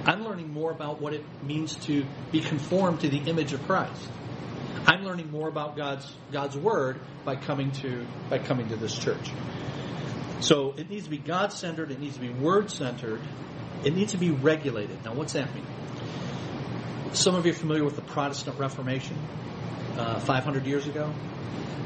I'm 0.06 0.24
learning 0.24 0.52
more 0.52 0.72
about 0.72 1.02
what 1.02 1.14
it 1.14 1.24
means 1.44 1.76
to 1.88 2.06
be 2.32 2.42
conformed 2.42 3.02
to 3.02 3.10
the 3.10 3.20
image 3.20 3.54
of 3.54 3.66
Christ. 3.66 4.10
I'm 4.86 5.06
learning 5.06 5.32
more 5.32 5.48
about 5.48 5.78
God's 5.78 6.14
God's 6.32 6.58
word 6.58 7.00
by 7.24 7.38
coming 7.38 7.72
to 7.72 8.06
by 8.30 8.40
coming 8.40 8.68
to 8.70 8.76
this 8.76 8.98
church. 8.98 9.32
So 10.42 10.74
it 10.76 10.90
needs 10.90 11.06
to 11.06 11.10
be 11.10 11.18
God 11.18 11.54
centered, 11.54 11.90
it 11.92 12.02
needs 12.02 12.16
to 12.16 12.22
be 12.22 12.30
word 12.30 12.70
centered, 12.70 13.22
it 13.86 13.96
needs 13.96 14.12
to 14.12 14.18
be 14.18 14.32
regulated. 14.32 15.04
Now 15.06 15.14
what's 15.14 15.34
that 15.34 15.54
mean? 15.56 15.66
Some 17.14 17.36
of 17.36 17.46
you 17.46 17.52
are 17.52 17.56
familiar 17.56 17.86
with 17.86 17.96
the 17.96 18.02
Protestant 18.02 18.60
Reformation, 18.60 19.18
uh, 19.98 20.20
500 20.20 20.66
years 20.66 20.86
ago. 20.88 21.14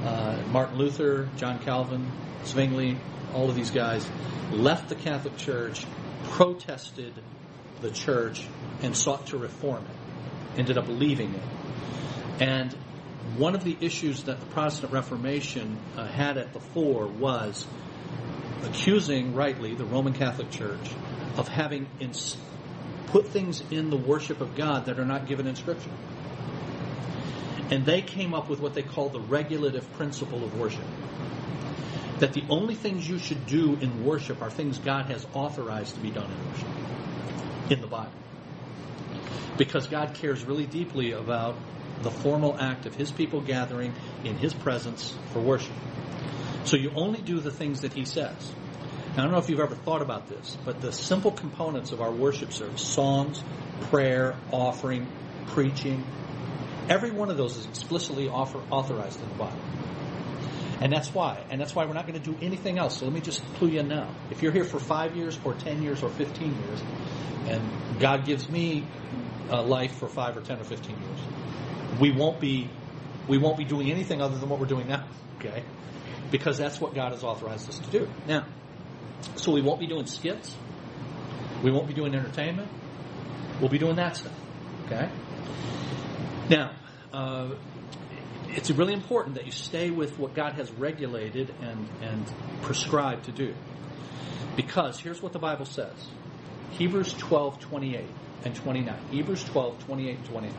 Uh, 0.04 0.42
Martin 0.52 0.78
Luther, 0.78 1.30
John 1.38 1.60
Calvin, 1.60 2.10
Zwingli, 2.46 2.98
all 3.34 3.50
of 3.50 3.56
these 3.56 3.72
guys 3.72 4.08
left 4.52 4.90
the 4.90 4.96
Catholic 4.96 5.38
Church, 5.38 5.86
protested 6.24 7.14
the 7.82 7.92
church, 7.92 8.46
and 8.82 8.96
sought 8.96 9.28
to 9.28 9.38
reform 9.38 9.84
it. 9.86 10.60
Ended 10.60 10.78
up 10.78 10.88
leaving 10.88 11.34
it. 11.34 11.44
And 12.40 12.74
one 13.38 13.56
of 13.56 13.64
the 13.64 13.78
issues 13.82 14.24
that 14.24 14.40
the 14.40 14.46
Protestant 14.48 14.92
Reformation 14.92 15.78
uh, 15.96 16.06
had 16.08 16.38
at 16.38 16.54
the 16.54 16.60
fore 16.60 17.08
was 17.08 17.66
accusing, 18.64 19.36
rightly, 19.36 19.76
the 19.76 19.86
Roman 19.86 20.14
Catholic 20.14 20.50
Church 20.50 20.90
of 21.36 21.48
having 21.48 21.88
ins- 22.00 22.38
put 23.08 23.28
things 23.28 23.62
in 23.72 23.90
the 23.90 23.98
worship 23.98 24.42
of 24.42 24.56
God 24.56 24.86
that 24.86 25.00
are 25.00 25.06
not 25.06 25.28
given 25.28 25.48
in 25.48 25.56
Scripture. 25.56 25.92
And 27.70 27.86
they 27.86 28.02
came 28.02 28.34
up 28.34 28.50
with 28.50 28.60
what 28.60 28.74
they 28.74 28.82
call 28.82 29.10
the 29.10 29.20
regulative 29.20 29.92
principle 29.94 30.44
of 30.44 30.58
worship. 30.58 30.86
That 32.20 32.34
the 32.34 32.44
only 32.50 32.74
things 32.74 33.08
you 33.08 33.20
should 33.20 33.46
do 33.46 33.76
in 33.76 34.04
worship 34.04 34.42
are 34.42 34.50
things 34.50 34.80
God 34.80 35.06
has 35.08 35.28
authorized 35.34 35.96
to 35.96 36.02
be 36.02 36.10
done 36.10 36.32
in 36.32 36.52
worship 36.52 36.68
in 37.70 37.82
the 37.82 37.88
Bible. 37.88 38.12
Because 39.58 39.88
God 39.88 40.14
cares 40.14 40.44
really 40.44 40.66
deeply 40.66 41.12
about 41.12 41.56
the 42.02 42.12
formal 42.12 42.58
act 42.60 42.86
of 42.86 42.96
His 42.96 43.12
people 43.12 43.42
gathering 43.42 43.94
in 44.24 44.38
His 44.38 44.54
presence 44.54 45.16
for 45.34 45.40
worship. 45.40 45.74
So 46.66 46.78
you 46.78 46.92
only 46.96 47.22
do 47.22 47.40
the 47.40 47.52
things 47.52 47.82
that 47.82 47.94
He 47.94 48.06
says. 48.06 48.52
Now, 49.16 49.24
I 49.24 49.26
don't 49.26 49.32
know 49.32 49.40
if 49.40 49.50
you've 49.50 49.60
ever 49.60 49.76
thought 49.76 50.02
about 50.02 50.30
this, 50.30 50.58
but 50.64 50.80
the 50.80 50.92
simple 50.92 51.32
components 51.32 51.92
of 51.92 52.02
our 52.02 52.12
worship 52.12 52.54
service 52.54 52.82
songs, 52.82 53.44
prayer, 53.90 54.36
offering, 54.52 55.08
preaching 55.48 56.06
every 56.90 57.12
one 57.12 57.30
of 57.30 57.38
those 57.38 57.58
is 57.58 57.66
explicitly 57.66 58.28
offer, 58.28 58.60
authorized 58.70 59.22
in 59.22 59.30
the 59.30 59.36
Bible. 59.36 59.60
And 60.80 60.92
that's 60.92 61.14
why. 61.14 61.44
And 61.50 61.60
that's 61.60 61.74
why 61.74 61.86
we're 61.86 61.94
not 61.94 62.08
going 62.08 62.22
to 62.22 62.32
do 62.32 62.38
anything 62.42 62.78
else. 62.78 63.00
So 63.00 63.06
let 63.06 63.14
me 63.14 63.22
just 63.22 63.44
clue 63.56 63.70
you 63.70 63.80
in 63.80 63.88
now. 63.88 64.14
If 64.30 64.44
you're 64.44 64.52
here 64.52 64.64
for 64.64 64.80
five 64.80 65.16
years 65.16 65.40
or 65.44 65.54
10 65.56 65.82
years 65.82 66.04
or 66.04 66.10
15 66.10 66.56
years, 66.56 66.82
and 67.48 68.00
God 68.00 68.26
gives 68.26 68.50
me 68.50 68.86
a 69.50 69.62
life 69.62 69.96
for 69.96 70.08
five 70.08 70.38
or 70.38 70.42
10 70.42 70.60
or 70.60 70.64
15 70.64 70.96
years, 70.96 72.00
we 72.00 72.12
won't 72.12 72.40
be, 72.40 72.70
we 73.28 73.38
won't 73.38 73.58
be 73.58 73.66
doing 73.66 73.90
anything 73.90 74.22
other 74.22 74.38
than 74.38 74.50
what 74.50 74.60
we're 74.60 74.68
doing 74.68 74.88
now. 74.88 75.08
Okay? 75.40 75.64
Because 76.30 76.58
that's 76.58 76.80
what 76.80 76.94
God 76.94 77.12
has 77.12 77.24
authorized 77.24 77.70
us 77.70 77.80
to 77.80 77.90
do. 77.90 78.08
Now, 78.28 78.46
so 79.36 79.52
we 79.52 79.62
won't 79.62 79.80
be 79.80 79.88
doing 79.88 80.06
skits. 80.06 80.56
We 81.64 81.72
won't 81.72 81.88
be 81.88 81.94
doing 81.94 82.14
entertainment. 82.14 82.70
We'll 83.60 83.70
be 83.70 83.80
doing 83.80 83.96
that 83.96 84.18
stuff. 84.18 84.34
Okay? 84.86 85.10
Now, 86.50 86.76
uh, 87.12 87.56
it's 88.50 88.72
really 88.72 88.94
important 88.94 89.36
that 89.36 89.46
you 89.46 89.52
stay 89.52 89.90
with 89.90 90.18
what 90.18 90.34
God 90.34 90.54
has 90.54 90.72
regulated 90.72 91.54
and, 91.62 91.88
and 92.02 92.26
prescribed 92.62 93.26
to 93.26 93.32
do. 93.32 93.54
Because 94.56 95.00
here's 95.00 95.22
what 95.22 95.34
the 95.34 95.40
Bible 95.40 95.66
says 95.66 95.94
Hebrews 96.72 97.14
12, 97.14 97.60
28 97.60 98.06
and 98.46 98.56
29. 98.56 98.96
Hebrews 99.12 99.44
12, 99.44 99.86
28 99.86 100.18
and 100.18 100.26
29. 100.26 100.58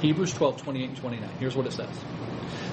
Hebrews 0.00 0.32
12, 0.34 0.62
28 0.62 0.88
and 0.88 0.98
29. 0.98 1.30
Here's 1.38 1.56
what 1.56 1.66
it 1.66 1.72
says. 1.72 1.88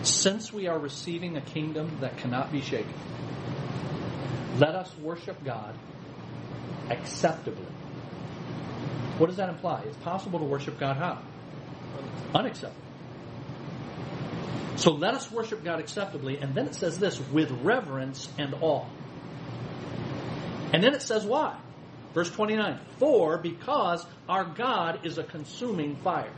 Since 0.04 0.51
we 0.51 0.67
are 0.67 0.77
receiving 0.77 1.38
a 1.38 1.41
kingdom 1.41 1.97
that 2.01 2.17
cannot 2.17 2.51
be 2.51 2.62
shaken, 2.62 2.93
let 4.58 4.75
us 4.75 4.91
worship 4.97 5.41
God 5.43 5.75
acceptably. 6.89 7.65
What 9.17 9.27
does 9.27 9.38
that 9.38 9.49
imply? 9.49 9.82
It's 9.86 9.97
possible 9.97 10.39
to 10.39 10.45
worship 10.45 10.80
God 10.80 10.97
how? 10.97 11.21
Unacceptable. 12.34 12.90
So 14.82 14.94
let 14.94 15.13
us 15.13 15.32
worship 15.32 15.63
God 15.63 15.80
acceptably. 15.80 16.39
And 16.39 16.56
then 16.56 16.65
it 16.65 16.74
says 16.74 16.98
this 16.98 17.20
with 17.32 17.52
reverence 17.62 18.28
and 18.39 18.56
awe. 18.62 18.86
And 20.74 20.84
then 20.84 20.96
it 20.96 21.04
says 21.04 21.24
why? 21.24 21.56
Verse 22.15 22.32
29 22.32 22.80
For 22.98 23.38
because 23.38 24.04
our 24.28 24.44
God 24.44 25.06
is 25.06 25.20
a 25.20 25.24
consuming 25.24 25.98
fire. 25.98 26.34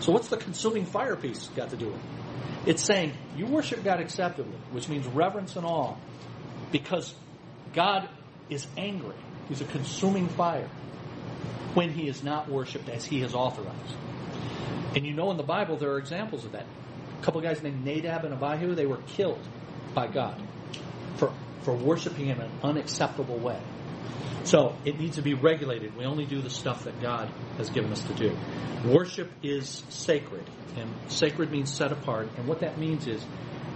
So, 0.00 0.10
what's 0.10 0.28
the 0.28 0.38
consuming 0.38 0.86
fire 0.86 1.14
piece 1.14 1.48
got 1.54 1.70
to 1.70 1.76
do 1.76 1.86
with 1.86 1.96
it? 1.96 2.70
It's 2.70 2.82
saying 2.82 3.12
you 3.36 3.44
worship 3.44 3.84
God 3.84 4.00
acceptably, 4.00 4.56
which 4.70 4.88
means 4.88 5.06
reverence 5.06 5.56
and 5.56 5.66
awe, 5.66 5.96
because 6.70 7.14
God 7.74 8.08
is 8.48 8.66
angry. 8.78 9.16
He's 9.48 9.60
a 9.60 9.66
consuming 9.66 10.28
fire 10.28 10.68
when 11.74 11.90
he 11.90 12.08
is 12.08 12.22
not 12.22 12.48
worshipped 12.48 12.88
as 12.88 13.04
he 13.04 13.20
has 13.20 13.34
authorized. 13.34 13.96
And 14.96 15.04
you 15.04 15.12
know 15.12 15.30
in 15.30 15.36
the 15.36 15.42
Bible 15.42 15.76
there 15.76 15.90
are 15.90 15.98
examples 15.98 16.46
of 16.46 16.52
that. 16.52 16.66
Couple 17.22 17.40
guys 17.40 17.62
named 17.62 17.84
Nadab 17.84 18.24
and 18.24 18.34
Abihu, 18.34 18.74
they 18.74 18.86
were 18.86 19.00
killed 19.06 19.40
by 19.94 20.08
God 20.08 20.42
for, 21.16 21.32
for 21.62 21.74
worshiping 21.74 22.28
in 22.28 22.40
an 22.40 22.50
unacceptable 22.62 23.38
way. 23.38 23.60
So 24.44 24.74
it 24.84 24.98
needs 24.98 25.16
to 25.16 25.22
be 25.22 25.34
regulated. 25.34 25.96
We 25.96 26.04
only 26.04 26.24
do 26.24 26.42
the 26.42 26.50
stuff 26.50 26.84
that 26.84 27.00
God 27.00 27.30
has 27.58 27.70
given 27.70 27.92
us 27.92 28.02
to 28.02 28.14
do. 28.14 28.36
Worship 28.84 29.30
is 29.42 29.84
sacred, 29.88 30.44
and 30.76 30.90
sacred 31.06 31.52
means 31.52 31.72
set 31.72 31.92
apart. 31.92 32.28
And 32.36 32.48
what 32.48 32.60
that 32.60 32.78
means 32.78 33.06
is 33.06 33.22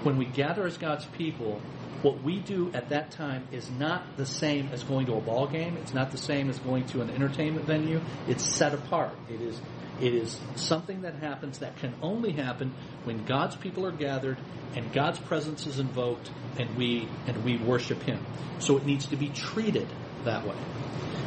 when 0.02 0.16
we 0.16 0.24
gather 0.24 0.66
as 0.66 0.76
God's 0.76 1.04
people, 1.04 1.60
what 2.02 2.22
we 2.22 2.40
do 2.40 2.70
at 2.74 2.88
that 2.88 3.12
time 3.12 3.46
is 3.52 3.70
not 3.70 4.16
the 4.16 4.26
same 4.26 4.68
as 4.72 4.82
going 4.82 5.06
to 5.06 5.14
a 5.14 5.20
ball 5.20 5.46
game. 5.46 5.76
It's 5.76 5.94
not 5.94 6.10
the 6.10 6.18
same 6.18 6.50
as 6.50 6.58
going 6.58 6.86
to 6.86 7.00
an 7.00 7.10
entertainment 7.10 7.66
venue. 7.66 8.00
It's 8.26 8.44
set 8.44 8.74
apart. 8.74 9.16
It 9.30 9.40
is 9.40 9.60
it 10.00 10.14
is 10.14 10.38
something 10.56 11.02
that 11.02 11.14
happens 11.14 11.58
that 11.58 11.76
can 11.78 11.94
only 12.02 12.32
happen 12.32 12.74
when 13.04 13.24
God's 13.24 13.56
people 13.56 13.86
are 13.86 13.92
gathered 13.92 14.36
and 14.74 14.92
God's 14.92 15.18
presence 15.18 15.66
is 15.66 15.78
invoked 15.78 16.30
and 16.58 16.76
we 16.76 17.08
and 17.26 17.44
we 17.44 17.56
worship 17.56 18.02
Him. 18.02 18.24
So 18.58 18.76
it 18.76 18.84
needs 18.84 19.06
to 19.06 19.16
be 19.16 19.28
treated 19.28 19.88
that 20.24 20.46
way. 20.46 20.56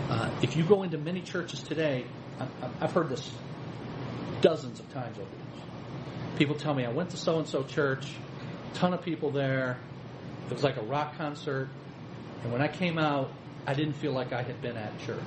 Uh, 0.09 0.29
if 0.41 0.55
you 0.55 0.63
go 0.63 0.83
into 0.83 0.97
many 0.97 1.21
churches 1.21 1.61
today, 1.61 2.05
I, 2.39 2.47
I've 2.81 2.91
heard 2.91 3.09
this 3.09 3.29
dozens 4.41 4.79
of 4.79 4.91
times 4.93 5.17
over 5.17 5.29
the 5.29 5.57
years. 5.57 5.67
People 6.37 6.55
tell 6.55 6.73
me 6.73 6.85
I 6.85 6.91
went 6.91 7.09
to 7.11 7.17
so 7.17 7.39
and 7.39 7.47
so 7.47 7.63
church, 7.63 8.07
ton 8.73 8.93
of 8.93 9.01
people 9.01 9.31
there. 9.31 9.77
It 10.47 10.53
was 10.53 10.63
like 10.63 10.77
a 10.77 10.81
rock 10.81 11.15
concert, 11.17 11.69
and 12.43 12.51
when 12.51 12.61
I 12.61 12.67
came 12.67 12.97
out, 12.97 13.31
I 13.67 13.73
didn't 13.73 13.93
feel 13.93 14.13
like 14.13 14.33
I 14.33 14.41
had 14.41 14.61
been 14.61 14.77
at 14.77 14.97
church. 15.01 15.19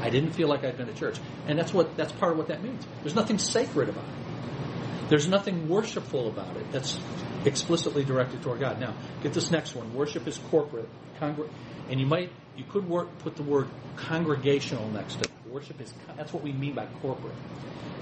I 0.00 0.10
didn't 0.10 0.32
feel 0.32 0.48
like 0.48 0.64
I'd 0.64 0.76
been 0.76 0.86
to 0.86 0.94
church. 0.94 1.18
And 1.46 1.58
that's 1.58 1.72
what 1.72 1.96
that's 1.96 2.12
part 2.12 2.32
of 2.32 2.38
what 2.38 2.48
that 2.48 2.62
means. 2.62 2.86
There's 3.02 3.14
nothing 3.14 3.38
sacred 3.38 3.88
about 3.88 4.04
it. 4.04 5.08
There's 5.08 5.26
nothing 5.26 5.68
worshipful 5.68 6.28
about 6.28 6.56
it 6.56 6.70
that's 6.70 6.98
explicitly 7.44 8.04
directed 8.04 8.42
toward 8.42 8.60
God. 8.60 8.78
Now, 8.78 8.94
get 9.22 9.32
this 9.32 9.50
next 9.50 9.74
one. 9.74 9.94
Worship 9.94 10.26
is 10.26 10.38
corporate. 10.50 10.88
Congr- 11.18 11.48
and 11.88 11.98
you 11.98 12.06
might 12.06 12.30
you 12.56 12.64
could 12.64 12.88
work, 12.88 13.18
put 13.20 13.36
the 13.36 13.42
word 13.42 13.68
congregational 13.96 14.88
next 14.90 15.14
to 15.14 15.20
it. 15.20 15.30
Worship 15.50 15.80
is 15.80 15.92
that's 16.16 16.32
what 16.32 16.42
we 16.42 16.52
mean 16.52 16.74
by 16.74 16.86
corporate. 17.00 17.34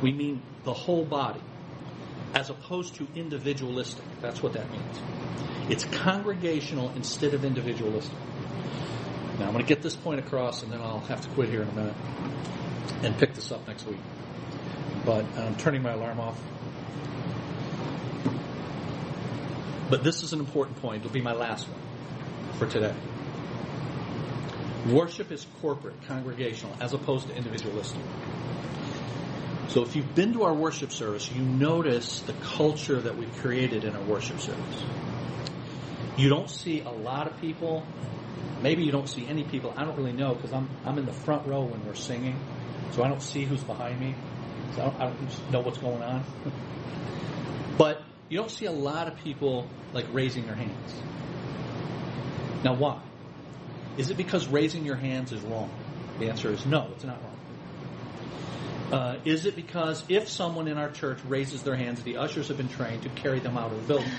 We 0.02 0.12
mean 0.12 0.42
the 0.64 0.72
whole 0.72 1.04
body 1.04 1.40
as 2.34 2.50
opposed 2.50 2.96
to 2.96 3.06
individualistic. 3.14 4.04
That's 4.20 4.42
what 4.42 4.54
that 4.54 4.70
means. 4.70 5.00
It's 5.70 5.84
congregational 5.84 6.90
instead 6.96 7.34
of 7.34 7.44
individualistic. 7.44 8.18
Now 9.38 9.46
I'm 9.46 9.52
going 9.52 9.64
to 9.64 9.68
get 9.68 9.82
this 9.82 9.96
point 9.96 10.20
across, 10.20 10.62
and 10.62 10.72
then 10.72 10.80
I'll 10.80 11.00
have 11.00 11.20
to 11.20 11.28
quit 11.30 11.48
here 11.48 11.62
in 11.62 11.68
a 11.68 11.72
minute 11.72 11.94
and 13.02 13.16
pick 13.18 13.34
this 13.34 13.52
up 13.52 13.66
next 13.66 13.86
week. 13.86 14.00
But 15.04 15.24
I'm 15.36 15.56
turning 15.56 15.82
my 15.82 15.92
alarm 15.92 16.20
off. 16.20 16.40
But 19.88 20.02
this 20.02 20.22
is 20.22 20.32
an 20.32 20.40
important 20.40 20.80
point. 20.80 21.04
It'll 21.04 21.12
be 21.12 21.20
my 21.20 21.34
last 21.34 21.68
one 21.68 21.80
for 22.58 22.66
today. 22.66 22.94
Worship 24.90 25.30
is 25.30 25.46
corporate, 25.60 25.94
congregational, 26.06 26.74
as 26.80 26.92
opposed 26.92 27.28
to 27.28 27.36
individualistic. 27.36 28.00
So 29.68 29.82
if 29.82 29.96
you've 29.96 30.14
been 30.14 30.32
to 30.34 30.44
our 30.44 30.54
worship 30.54 30.92
service, 30.92 31.30
you 31.30 31.42
notice 31.42 32.20
the 32.20 32.32
culture 32.34 33.00
that 33.00 33.16
we've 33.16 33.32
created 33.36 33.84
in 33.84 33.94
our 33.94 34.02
worship 34.02 34.40
service. 34.40 34.84
You 36.16 36.28
don't 36.28 36.48
see 36.48 36.80
a 36.80 36.90
lot 36.90 37.26
of 37.26 37.40
people 37.40 37.84
Maybe 38.62 38.84
you 38.84 38.92
don't 38.92 39.08
see 39.08 39.26
any 39.26 39.44
people. 39.44 39.72
I 39.76 39.84
don't 39.84 39.96
really 39.96 40.12
know 40.12 40.34
because 40.34 40.52
I'm 40.52 40.68
I'm 40.84 40.98
in 40.98 41.06
the 41.06 41.12
front 41.12 41.46
row 41.46 41.62
when 41.62 41.84
we're 41.86 41.94
singing, 41.94 42.38
so 42.92 43.02
I 43.04 43.08
don't 43.08 43.22
see 43.22 43.44
who's 43.44 43.62
behind 43.62 44.00
me. 44.00 44.14
So 44.74 44.82
I 44.82 44.84
don't, 44.86 45.00
I 45.00 45.04
don't 45.04 45.52
know 45.52 45.60
what's 45.60 45.78
going 45.78 46.02
on. 46.02 46.24
but 47.78 48.02
you 48.28 48.38
don't 48.38 48.50
see 48.50 48.66
a 48.66 48.72
lot 48.72 49.08
of 49.08 49.16
people 49.18 49.68
like 49.92 50.06
raising 50.12 50.46
their 50.46 50.54
hands. 50.54 50.94
Now, 52.64 52.74
why? 52.74 53.00
Is 53.98 54.10
it 54.10 54.16
because 54.16 54.48
raising 54.48 54.84
your 54.84 54.96
hands 54.96 55.32
is 55.32 55.40
wrong? 55.42 55.70
The 56.18 56.30
answer 56.30 56.50
is 56.50 56.64
no, 56.64 56.88
it's 56.94 57.04
not 57.04 57.18
wrong. 57.22 57.32
Uh, 58.92 59.18
is 59.24 59.46
it 59.46 59.56
because 59.56 60.04
if 60.08 60.28
someone 60.28 60.68
in 60.68 60.78
our 60.78 60.90
church 60.90 61.18
raises 61.28 61.62
their 61.62 61.74
hands, 61.74 62.02
the 62.02 62.16
ushers 62.18 62.48
have 62.48 62.56
been 62.56 62.68
trained 62.68 63.02
to 63.02 63.08
carry 63.10 63.40
them 63.40 63.56
out 63.56 63.72
of 63.72 63.86
the 63.86 63.94
building? 63.94 64.12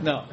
no. 0.02 0.24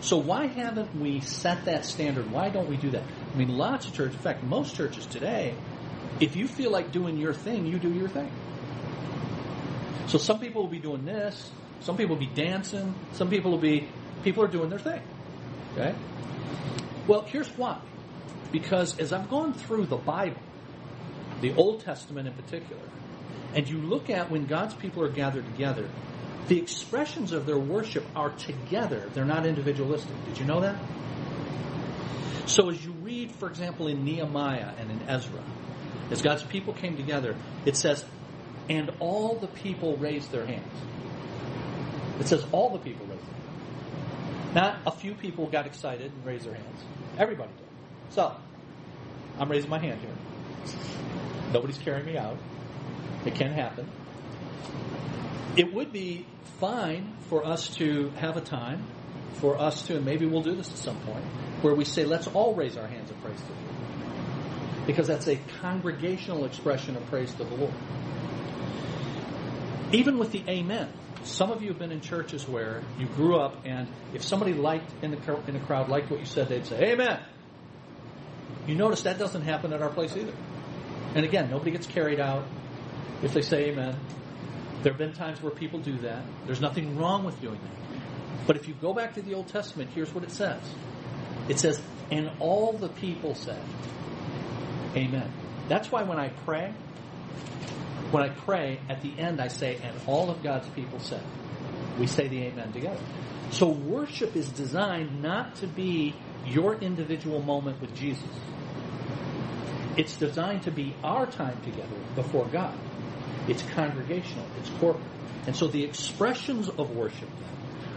So 0.00 0.16
why 0.16 0.46
haven't 0.46 0.94
we 1.00 1.20
set 1.20 1.64
that 1.64 1.84
standard? 1.84 2.30
Why 2.30 2.50
don't 2.50 2.68
we 2.68 2.76
do 2.76 2.90
that? 2.90 3.02
I 3.02 3.36
mean, 3.36 3.56
lots 3.56 3.86
of 3.86 3.94
churches, 3.94 4.14
in 4.14 4.20
fact, 4.20 4.42
most 4.44 4.76
churches 4.76 5.06
today, 5.06 5.54
if 6.20 6.36
you 6.36 6.46
feel 6.46 6.70
like 6.70 6.92
doing 6.92 7.16
your 7.18 7.34
thing, 7.34 7.66
you 7.66 7.78
do 7.78 7.92
your 7.92 8.08
thing. 8.08 8.30
So 10.06 10.18
some 10.18 10.40
people 10.40 10.62
will 10.62 10.70
be 10.70 10.78
doing 10.78 11.04
this, 11.04 11.50
some 11.80 11.96
people 11.96 12.16
will 12.16 12.26
be 12.26 12.34
dancing, 12.34 12.94
some 13.12 13.28
people 13.28 13.50
will 13.50 13.58
be, 13.58 13.88
people 14.24 14.42
are 14.42 14.48
doing 14.48 14.70
their 14.70 14.78
thing. 14.78 15.02
Okay? 15.74 15.94
Well, 17.06 17.22
here's 17.22 17.48
why. 17.50 17.80
Because 18.52 18.98
as 18.98 19.12
I've 19.12 19.28
gone 19.28 19.52
through 19.52 19.86
the 19.86 19.96
Bible, 19.96 20.40
the 21.40 21.54
Old 21.54 21.80
Testament 21.80 22.26
in 22.26 22.34
particular, 22.34 22.82
and 23.54 23.68
you 23.68 23.78
look 23.78 24.10
at 24.10 24.30
when 24.30 24.46
God's 24.46 24.74
people 24.74 25.02
are 25.02 25.10
gathered 25.10 25.44
together, 25.52 25.88
the 26.46 26.58
expressions 26.58 27.32
of 27.32 27.44
their 27.44 27.58
worship 27.58 28.04
are 28.14 28.30
together. 28.30 29.10
They're 29.12 29.24
not 29.24 29.44
individualistic. 29.44 30.12
Did 30.26 30.38
you 30.38 30.44
know 30.44 30.60
that? 30.60 30.76
So 32.46 32.70
as 32.70 32.82
you 32.82 32.92
read, 32.92 33.32
for 33.32 33.48
example, 33.48 33.88
in 33.88 34.04
Nehemiah 34.04 34.72
and 34.78 34.90
in 34.90 35.02
Ezra, 35.08 35.42
as 36.10 36.22
God's 36.22 36.42
people 36.42 36.72
came 36.72 36.96
together, 36.96 37.36
it 37.66 37.76
says, 37.76 38.04
and 38.70 38.90
all 39.00 39.36
the 39.36 39.46
people 39.46 39.96
raised 39.96 40.30
their 40.32 40.46
hands. 40.46 40.72
It 42.20 42.28
says 42.28 42.44
all 42.52 42.70
the 42.70 42.78
people 42.78 43.06
raised 43.06 43.22
their 43.26 43.34
hands. 43.34 44.54
Not 44.54 44.78
a 44.86 44.90
few 44.90 45.14
people 45.14 45.46
got 45.46 45.66
excited 45.66 46.10
and 46.10 46.24
raised 46.24 46.46
their 46.46 46.54
hands. 46.54 46.82
Everybody 47.18 47.50
did. 47.50 48.14
So, 48.14 48.34
I'm 49.38 49.50
raising 49.50 49.68
my 49.68 49.78
hand 49.78 50.00
here. 50.00 50.74
Nobody's 51.52 51.78
carrying 51.78 52.06
me 52.06 52.16
out. 52.16 52.38
It 53.26 53.34
can't 53.34 53.52
happen. 53.52 53.88
It 55.58 55.74
would 55.74 55.92
be 55.92 56.24
fine 56.60 57.16
for 57.28 57.44
us 57.44 57.68
to 57.76 58.10
have 58.10 58.36
a 58.36 58.40
time 58.40 58.86
for 59.34 59.58
us 59.60 59.88
to, 59.88 59.96
and 59.96 60.04
maybe 60.04 60.24
we'll 60.24 60.42
do 60.42 60.54
this 60.54 60.70
at 60.70 60.78
some 60.78 60.98
point, 61.00 61.24
where 61.62 61.74
we 61.74 61.84
say, 61.84 62.04
let's 62.04 62.28
all 62.28 62.54
raise 62.54 62.76
our 62.76 62.86
hands 62.86 63.10
of 63.10 63.20
praise 63.20 63.40
to 63.40 63.46
the 63.46 63.52
Lord. 63.52 64.86
Because 64.86 65.08
that's 65.08 65.26
a 65.26 65.36
congregational 65.60 66.44
expression 66.44 66.96
of 66.96 67.04
praise 67.06 67.32
to 67.34 67.44
the 67.44 67.54
Lord. 67.56 67.74
Even 69.90 70.18
with 70.18 70.30
the 70.30 70.44
amen, 70.48 70.92
some 71.24 71.50
of 71.50 71.60
you 71.60 71.70
have 71.70 71.78
been 71.78 71.90
in 71.90 72.02
churches 72.02 72.46
where 72.48 72.84
you 72.96 73.06
grew 73.06 73.36
up, 73.40 73.56
and 73.64 73.88
if 74.14 74.22
somebody 74.22 74.54
liked 74.54 74.92
in 75.02 75.10
the 75.10 75.40
in 75.48 75.54
the 75.54 75.60
crowd 75.60 75.88
liked 75.88 76.08
what 76.08 76.20
you 76.20 76.26
said, 76.26 76.48
they'd 76.48 76.66
say 76.66 76.92
amen. 76.92 77.20
You 78.68 78.76
notice 78.76 79.02
that 79.02 79.18
doesn't 79.18 79.42
happen 79.42 79.72
at 79.72 79.82
our 79.82 79.90
place 79.90 80.16
either. 80.16 80.34
And 81.16 81.24
again, 81.24 81.50
nobody 81.50 81.72
gets 81.72 81.86
carried 81.86 82.20
out 82.20 82.46
if 83.22 83.34
they 83.34 83.40
say 83.40 83.70
amen. 83.70 83.96
There 84.82 84.92
have 84.92 84.98
been 84.98 85.12
times 85.12 85.42
where 85.42 85.52
people 85.52 85.80
do 85.80 85.96
that. 85.98 86.22
There's 86.46 86.60
nothing 86.60 86.96
wrong 86.96 87.24
with 87.24 87.40
doing 87.40 87.58
that. 87.60 88.46
But 88.46 88.56
if 88.56 88.68
you 88.68 88.74
go 88.74 88.94
back 88.94 89.14
to 89.14 89.22
the 89.22 89.34
Old 89.34 89.48
Testament, 89.48 89.90
here's 89.94 90.14
what 90.14 90.24
it 90.24 90.30
says 90.30 90.62
it 91.48 91.58
says, 91.58 91.80
and 92.10 92.30
all 92.40 92.72
the 92.72 92.88
people 92.88 93.34
said, 93.34 93.62
Amen. 94.94 95.30
That's 95.68 95.90
why 95.90 96.02
when 96.02 96.18
I 96.18 96.28
pray, 96.28 96.72
when 98.10 98.22
I 98.22 98.30
pray, 98.30 98.80
at 98.88 99.02
the 99.02 99.18
end 99.18 99.40
I 99.40 99.48
say, 99.48 99.78
and 99.82 99.94
all 100.06 100.30
of 100.30 100.42
God's 100.42 100.68
people 100.70 100.98
said. 100.98 101.22
We 101.98 102.06
say 102.06 102.28
the 102.28 102.42
Amen 102.44 102.72
together. 102.72 103.00
So 103.50 103.68
worship 103.68 104.36
is 104.36 104.48
designed 104.50 105.22
not 105.22 105.56
to 105.56 105.66
be 105.66 106.14
your 106.46 106.74
individual 106.76 107.42
moment 107.42 107.80
with 107.80 107.94
Jesus. 107.94 108.28
It's 109.96 110.16
designed 110.16 110.62
to 110.62 110.70
be 110.70 110.94
our 111.02 111.26
time 111.26 111.60
together 111.64 111.96
before 112.14 112.46
God. 112.46 112.78
It's 113.48 113.62
congregational. 113.74 114.46
It's 114.60 114.70
corporate. 114.78 115.04
And 115.46 115.56
so 115.56 115.66
the 115.66 115.84
expressions 115.84 116.68
of 116.68 116.90
worship 116.90 117.30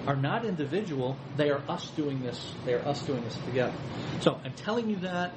are 0.07 0.15
not 0.15 0.45
individual. 0.45 1.17
They 1.37 1.49
are 1.49 1.61
us 1.67 1.89
doing 1.91 2.21
this. 2.23 2.53
They 2.65 2.73
are 2.73 2.87
us 2.87 3.01
doing 3.03 3.23
this 3.23 3.35
together. 3.45 3.73
So 4.21 4.39
I'm 4.43 4.53
telling 4.53 4.89
you 4.89 4.97
that. 4.97 5.33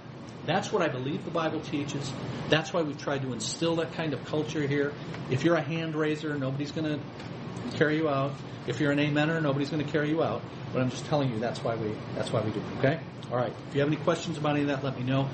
That's 0.47 0.71
what 0.71 0.83
I 0.83 0.89
believe 0.89 1.25
the 1.25 1.31
Bible 1.31 1.61
teaches. 1.61 2.13
That's 2.51 2.73
why 2.73 2.83
we've 2.83 2.99
tried 2.99 3.23
to 3.23 3.33
instill 3.33 3.77
that 3.77 3.95
kind 3.95 4.13
of 4.13 4.25
culture 4.27 4.67
here. 4.67 4.93
If 5.31 5.43
you're 5.43 5.57
a 5.57 5.63
hand 5.63 5.95
raiser, 5.95 6.37
nobody's 6.37 6.71
going 6.71 6.99
to 6.99 7.77
carry 7.79 7.97
you 7.97 8.11
out. 8.11 8.33
If 8.67 8.79
you're 8.79 8.93
an 8.93 8.99
amener, 8.99 9.43
nobody's 9.43 9.71
going 9.71 9.85
to 9.85 9.91
carry 9.91 10.11
you 10.11 10.23
out. 10.23 10.43
But 10.73 10.83
I'm 10.83 10.91
just 10.91 11.07
telling 11.07 11.31
you 11.31 11.39
that's 11.39 11.65
why 11.65 11.77
we 11.77 11.95
that's 12.15 12.31
why 12.31 12.43
we 12.43 12.51
do 12.51 12.61
it. 12.61 12.79
Okay. 12.79 13.01
All 13.31 13.39
right. 13.39 13.53
If 13.69 13.75
you 13.75 13.81
have 13.81 13.89
any 13.89 13.97
questions 13.97 14.37
about 14.37 14.57
any 14.57 14.63
of 14.63 14.69
that, 14.69 14.85
let 14.85 14.99
me 14.99 15.05
know. 15.05 15.29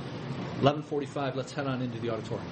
11:45. 0.61 1.35
Let's 1.35 1.53
head 1.53 1.67
on 1.67 1.83
into 1.83 1.99
the 1.99 2.11
auditorium. 2.11 2.47